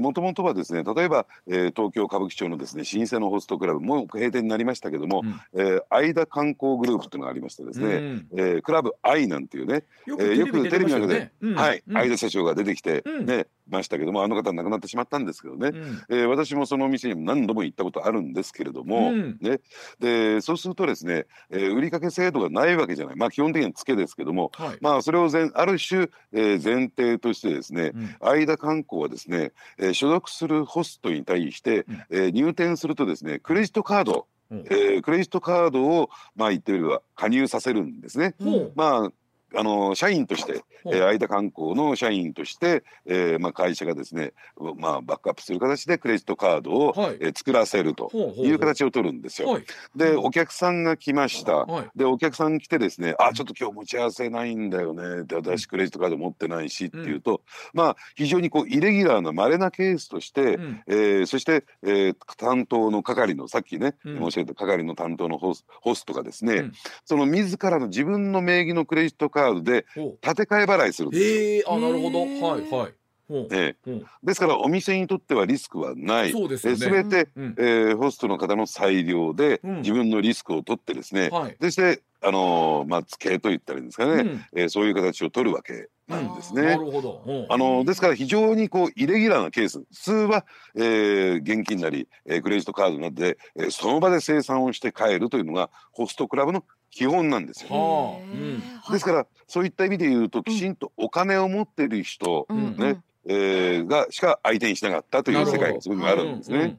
[0.00, 19.60] もともとはですね例えば、えー、東京歌舞伎町のですね老舗のホストクラブも閉店になりましたけども、うん、えー、観光グループというのがありましてですね、うん、えー、クラブ愛なんていうねよくテレビの中で、うん、はい、愛田社長が出てきて、ねましたけどもあの方亡くなってしまったんですけどね、うん、えー、私もそのお店にも何度も行ったことあるんですけれども、うん、ね、
[19.98, 23.16] でそうするとですね、えー、売掛制度がないわけじゃない。
[23.16, 38.36] まあ基本的には付けですけども、はい、まあそれを前ある種、えー、前提としてですね、うん、間観光はですね、えー、所属するホストに対して、うん、えー、入店するとですねクレジットカードうん、えー、クレジットカードをまあ言ってみれば加入させるんですね。
[38.38, 38.44] う。
[38.44, 39.12] ん、まあ
[39.56, 44.32] あの社員として、えー、相田観光の社員として、えーまあ、会社がですね、
[44.76, 49.48] まあ、バックアップする形でクレジットカードを、はい、えー、作らせるという形を取るんですよ。
[49.48, 49.64] はい、
[49.96, 57.42] でお客さんが来ました、はい、でお客さん来てですね「あちょっと今日持ち合わせないんだよね」で私クレジットカード持ってないしっていうと、
[57.74, 66.72] うん、まあ非常にこうイレギュラーな稀なケースとして、うん、えー、そして、えー、担当の係のさっきね、うん、申し上げた係の担当のホスホストがですね、うん、
[67.04, 69.86] その自らの自分の名義のクレジットカードで
[70.22, 71.30] 立て替え払いするんですよ。
[71.30, 72.20] えー、あなるほど。
[72.20, 72.92] はいはい。
[73.28, 76.30] ええ、ですからお店にとってはリスクはない。
[76.30, 86.62] そうですね、全て、うん、えー、ホストの方の裁量で自分のリスクを取ってですね、うんはい、そしてあのー、まあ付けと言ったらいいんですかね、うん、えー、そういう形を取るわけなんですね。
[86.62, 89.78] なるほど、あのですから非常にこうイレギュラーなケース。
[89.78, 97.70] 普通は、えー、現金なり、えー、クレジットカードなどで、えー、その場で生産をして帰るというのがホストクラブの基本なんですよ。
[97.70, 98.22] はあ。
[98.22, 98.60] うん、
[98.92, 106.78] ですからそういった意味で言うときちんとお金を持っている人、うん、ね、えー、がしか相手にしなかったという世界がすごくあるんですね。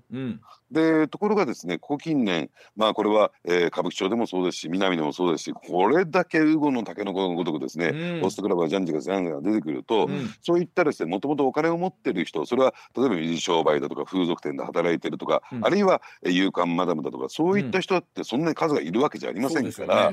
[0.71, 20.11] でところがですねここ近年まあこれは、えー、歌舞伎町でもそうですし南でもそうですしこれだけウゴのタケノコのごとくですね、うん、ホストクラブはジャンジがジャンが出てくると、うん、そういったですねもともとお金を持ってる人それは例えば水商売だとか風俗店で働いてるとか、うん、あるいは勇敢マダムだとかそういった人ってそんなに数がいるわけじゃありませんから。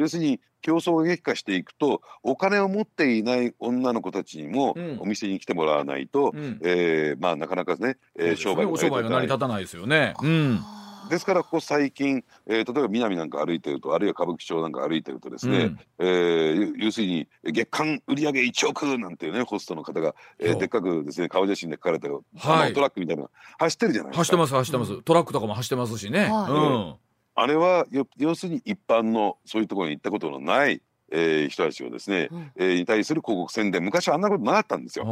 [0.00, 10.14] 要するに競争が激化していくとお金を持っていない女の子たちにもお店に来てもらわないと、うん、えー、まあなかなかね、えー、商売が成り立たないですよね。
[10.22, 10.60] うん。
[11.08, 23.24] ですからここ最近、えー、例えば南なんか歩いてるとあるいは歌舞伎町なんか歩いてるとですね、うん、えー、要するに月間売上1億なんていうねホストの方が、えー、でっかくですね顔写真で書かれてる、はい、トラックみたいな
[23.58, 24.18] 走ってるじゃないですか。
[24.18, 26.56] 走ってます走ってます、うん、トラックとかも走ってますしね、はい、う
[26.96, 27.09] ん
[27.40, 27.86] あれは
[28.18, 30.82] 要するに一般のそういうところに行ったことのない
[31.12, 35.04] えー、人たちをですね、うん、えー、に対する広告宣伝昔はあんなことなかったんですよ。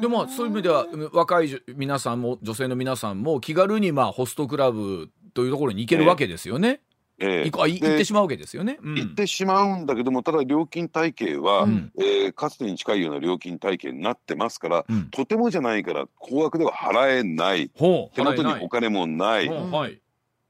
[0.00, 6.80] でもそういう意味では若い皆さんも女性の皆さんも気軽にまあホストクラブというところに行けるわけですよね。
[7.18, 17.70] えー、行行ってしまうわけですよね、うん、行ってしまうんだけどもただ料金体系は、うん、えー、かつてに近いような料金体系になってますから、うん、とてもじゃないから高額では払えない。
[17.70, 20.00] 手元にお金もない、はい、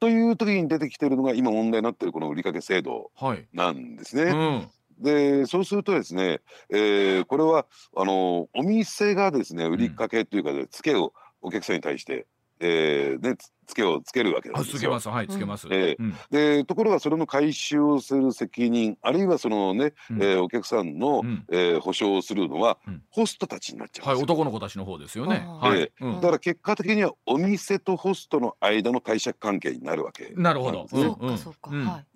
[0.04, 3.10] という時に出てきてるのが今問題になってるこの売掛制度
[3.54, 4.24] なんですね。
[4.24, 6.40] はいうんでそうするとですね、
[6.70, 12.28] えー、これはあのお店がですね売りかけというか、ね、付けをお客さんに対して、
[12.60, 13.36] えーね、
[13.66, 14.78] つけをつけるわけですよ。
[14.78, 15.08] つけます。
[15.08, 15.68] はいつけます。
[15.70, 25.44] えー、うん、でところがそれの回収をする責任あるいはそのね、うん、えー、お客さんの、うん、えー、保証をするのは、うん、ホストたちになっちゃうはい男の子たちの方ですよね。
[25.46, 30.32] はい、だから結果的にはお店とホストの間の貸借関係になるわけ。
[30.36, 30.86] なるほど。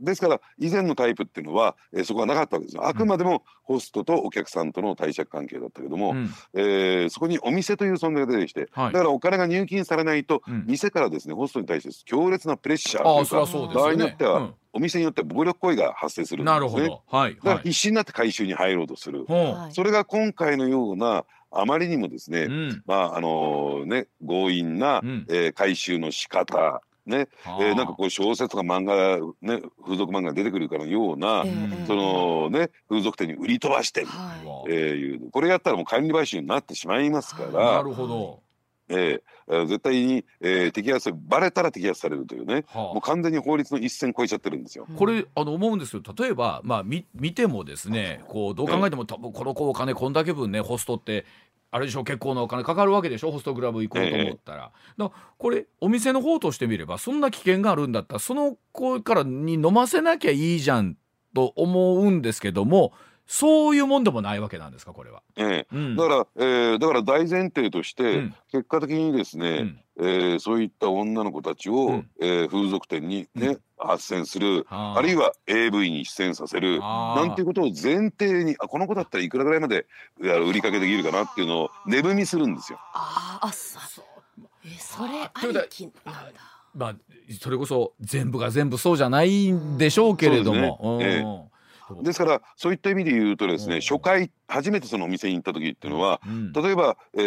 [0.01, 2.87] ですから以前のタイプっていうのは、えー、そこはなかったわけですよ。
[2.87, 16.61] あくまでもホストとお客さんとの貸借関係だったけども、うん、えー、そこにお店という存在が出てきて、はい、だからお金が入金されないと、店からですねホストに対して強烈なプレッシャーというか、ね、場合によっては、うん、お店によって暴力行為が発生するんですね。
[16.61, 27.29] なるほど、はい、だから必死になって回収に入ろうとする、はい、それが今回のようなあまりにもですね、うん、まああのー、ね強引な、うん、えー、回収の仕方ね、
[27.59, 34.37] えー、なんかこう小説とか漫画ね風俗漫画出てくるかのような、えー、そのね風俗店に売り飛ばしてる、は
[34.69, 38.41] い、えー、いうこれやったらもう管理買収になってしまいますから、なるほど
[38.89, 44.87] えー、絶対に、えー、摘発バレたら摘発されるというね、はあ、もう完全に法律の一線超えちゃってるんですよ。
[44.97, 46.03] これあの思うんですよ。
[46.17, 51.27] 例えば、まあ、み見てもですねこうどう考えても、多分この子お金こんだけ分ねホストって
[51.71, 60.97] あれでしょ結構なお金かかるわけでしょホストクラブ行こうと思ったら、えだこれお店の方としてみればそんな危険があるんだったらその子からに飲ませなきゃいいじゃん
[61.35, 62.93] と思うんですけども
[63.31, 65.23] そういうもんでもないわけなんですかこれは。
[65.37, 74.99] ええ、うん、だから、えー、だから大前提として、結果的にですね、うん、えー、そういった女の子たちを、うん、えー、風俗店にね、斡旋する、あ。
[75.03, 79.87] るいは AV に出演させるなんていうことを前提にあこの子だったらいくらぐらいまで
[80.19, 82.79] 売りかけできるかなっていうのを値踏みするんですよ。
[82.95, 86.31] ああそうえそれありきなんだ。
[86.75, 86.95] まあ
[87.41, 90.99] それこそ全部が全部そうじゃないんでしょうけれども。
[90.99, 91.05] ね。
[91.05, 91.58] ええ
[92.03, 97.21] ですからそういった意味で言うとですね、初回初めてそのお店に行った時っていうのは、うん、例えば、え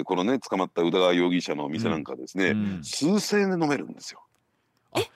[0.00, 4.22] ー、このね捕まった宇田川容疑者のお店なんかですね、うん、数千円で飲めるんですよ。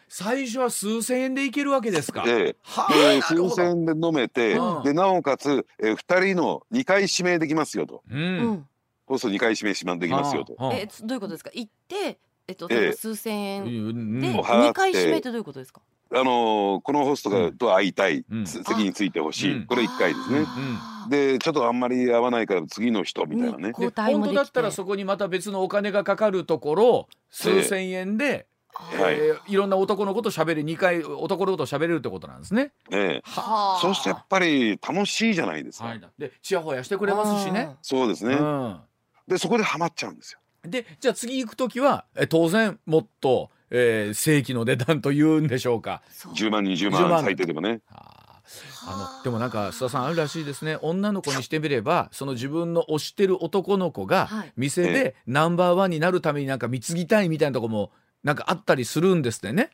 [0.08, 2.22] 最初は数千円でいけるわけですか。
[2.22, 2.56] で、
[2.94, 8.02] えー、数千円で飲めて、でなおかつ、えー、2人の2回指名できますよと。
[8.10, 8.66] うん、
[9.08, 10.54] そうすると2回指名指名できますよと。
[10.74, 11.50] えどういうことですか？
[11.54, 13.64] 行ってえっと、えー、数千円
[14.20, 15.80] で2回指名ってどういうことですか？
[16.14, 20.46] あのー、このホストがと会いたい、うん、席についてほしい、うん、これ1回ですね。
[21.08, 23.72] でちょっとあんまり合わないから次の人みたいなね。
[23.72, 23.90] 本
[24.22, 28.46] 当だったらそこにまた別のお金がかかるところ数千円で、
[28.92, 32.72] えー、はい、えー、いろんな男の子と喋る2回男の子と喋れるってことなんですね。
[32.90, 33.22] ええ。
[33.24, 35.86] ー、そうしてやっぱり楽しいじゃないですか。
[35.86, 37.76] はい、でちやほやしてくれますしね。
[37.82, 38.34] そうですね。
[38.34, 38.80] うん、
[39.26, 40.38] でそこでハマっちゃうんですよ。
[40.64, 46.02] でじゃあ次行く時はえ当然もっと、えー、正規の値段というんでしょうか。
[46.34, 47.80] 10万20万最低でもね。
[48.86, 50.76] あのでもなんか須田さんあるらしいですね。
[50.82, 57.92] 女の子にしてみればその自分の推してる男の子が店でナンバーワンになるためになんか貢ぎたいみたいなとこも
[58.22, 59.70] なんかあったりするんですってね。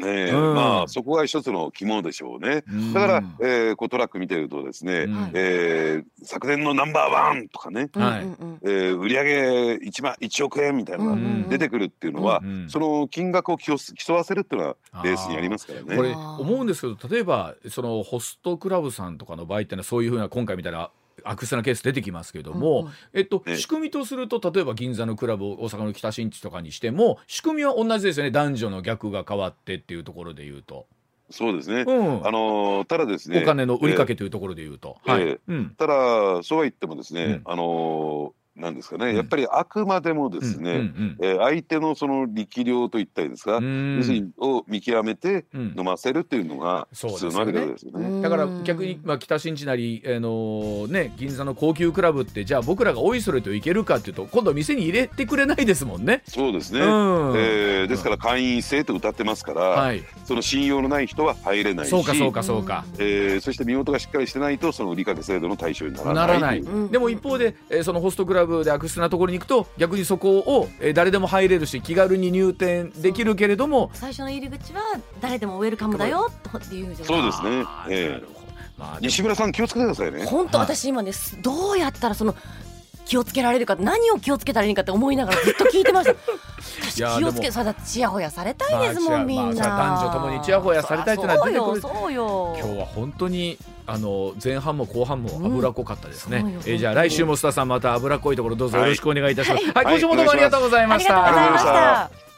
[0.00, 2.64] ね、うん、まあそこが一つの肝でしょうね。
[2.92, 8.20] だから、えー、こうトラック見てるとですね、うん、えー、昨年のナンバーワンとかね、はい、
[8.62, 13.76] えー、売上一万一億円みたいなのが出てくるっていうのは、うんうん、その金額を競
[14.14, 15.96] わせるっていうのはベースにありますからね。
[15.96, 20.90] これ思うんですけど例えばそのホストクラブさんとかの場合ってのはそういうふうな今回みたいな
[21.24, 28.30] 悪質なケース出てきますけれども、うんうん、えっと、仕組みとすると例えば銀座のクラブ大阪の北新地とかにしても仕組みは同じですよね。
[28.30, 30.86] 男女の逆が変わってっていうところでいうと。
[31.30, 35.94] そうですね、うん、あのただですねお金の売りかけというところでいうと、えー、はい、うん、ただ
[36.42, 43.62] そうは言ってもですね、うん、あのなんですかね、やっぱりあくまでもですね、えー、相手のその力量といったりですか、要す
[44.10, 48.08] るにを見極めて飲ませるっていうのが普通のあり方ですよね。
[48.08, 56.22] ねだから逆に、まあ、北新地なり、あのー、ね、銀座の高級クラブってじゃあ僕らがおいそれといけるかっていうと今度店に入れてくれないですもんね。
[56.26, 56.86] そうですね、うん、
[57.36, 66.14] えー、ですから会員制と歌ってますから、はい、その信用のない人は入れないしそうかそうかそうか、えー、そして身元がしっかりしてないとその売りかけ制度の対象にならない。
[66.14, 66.62] ならない。
[66.90, 74.80] でも一方で、えー、そのホストクラブで悪質なところに行くと逆にそこを、えー、誰でも入れるし気軽に入店できるけれども最初の入り口は
[75.20, 78.40] 誰でもウェルカムだよっていうそうですね、えー
[78.80, 81.72] まあ、西村さん気をつけてくださいね本当、私今ねど。
[81.72, 82.34] うやったらその
[83.10, 86.14] 気をつけられるか何を気をつけたらいいかって思いながらずっと聞いてました。
[87.18, 91.80] 気をつけそれだちやほやされたいですもん、まあ、みんな、まあ、男女ともにちやほやされたいってのは出てくる。
[91.80, 93.58] そうよ今日は本当に
[93.88, 102.29] あの前半も後半も脂っこかったですね、うん、えー、じゃあ来週も須田さんまた脂っこいところどうぞよろしくお願いいたします、はい、はい、今週もどうもありがとうございました、ありがとうございました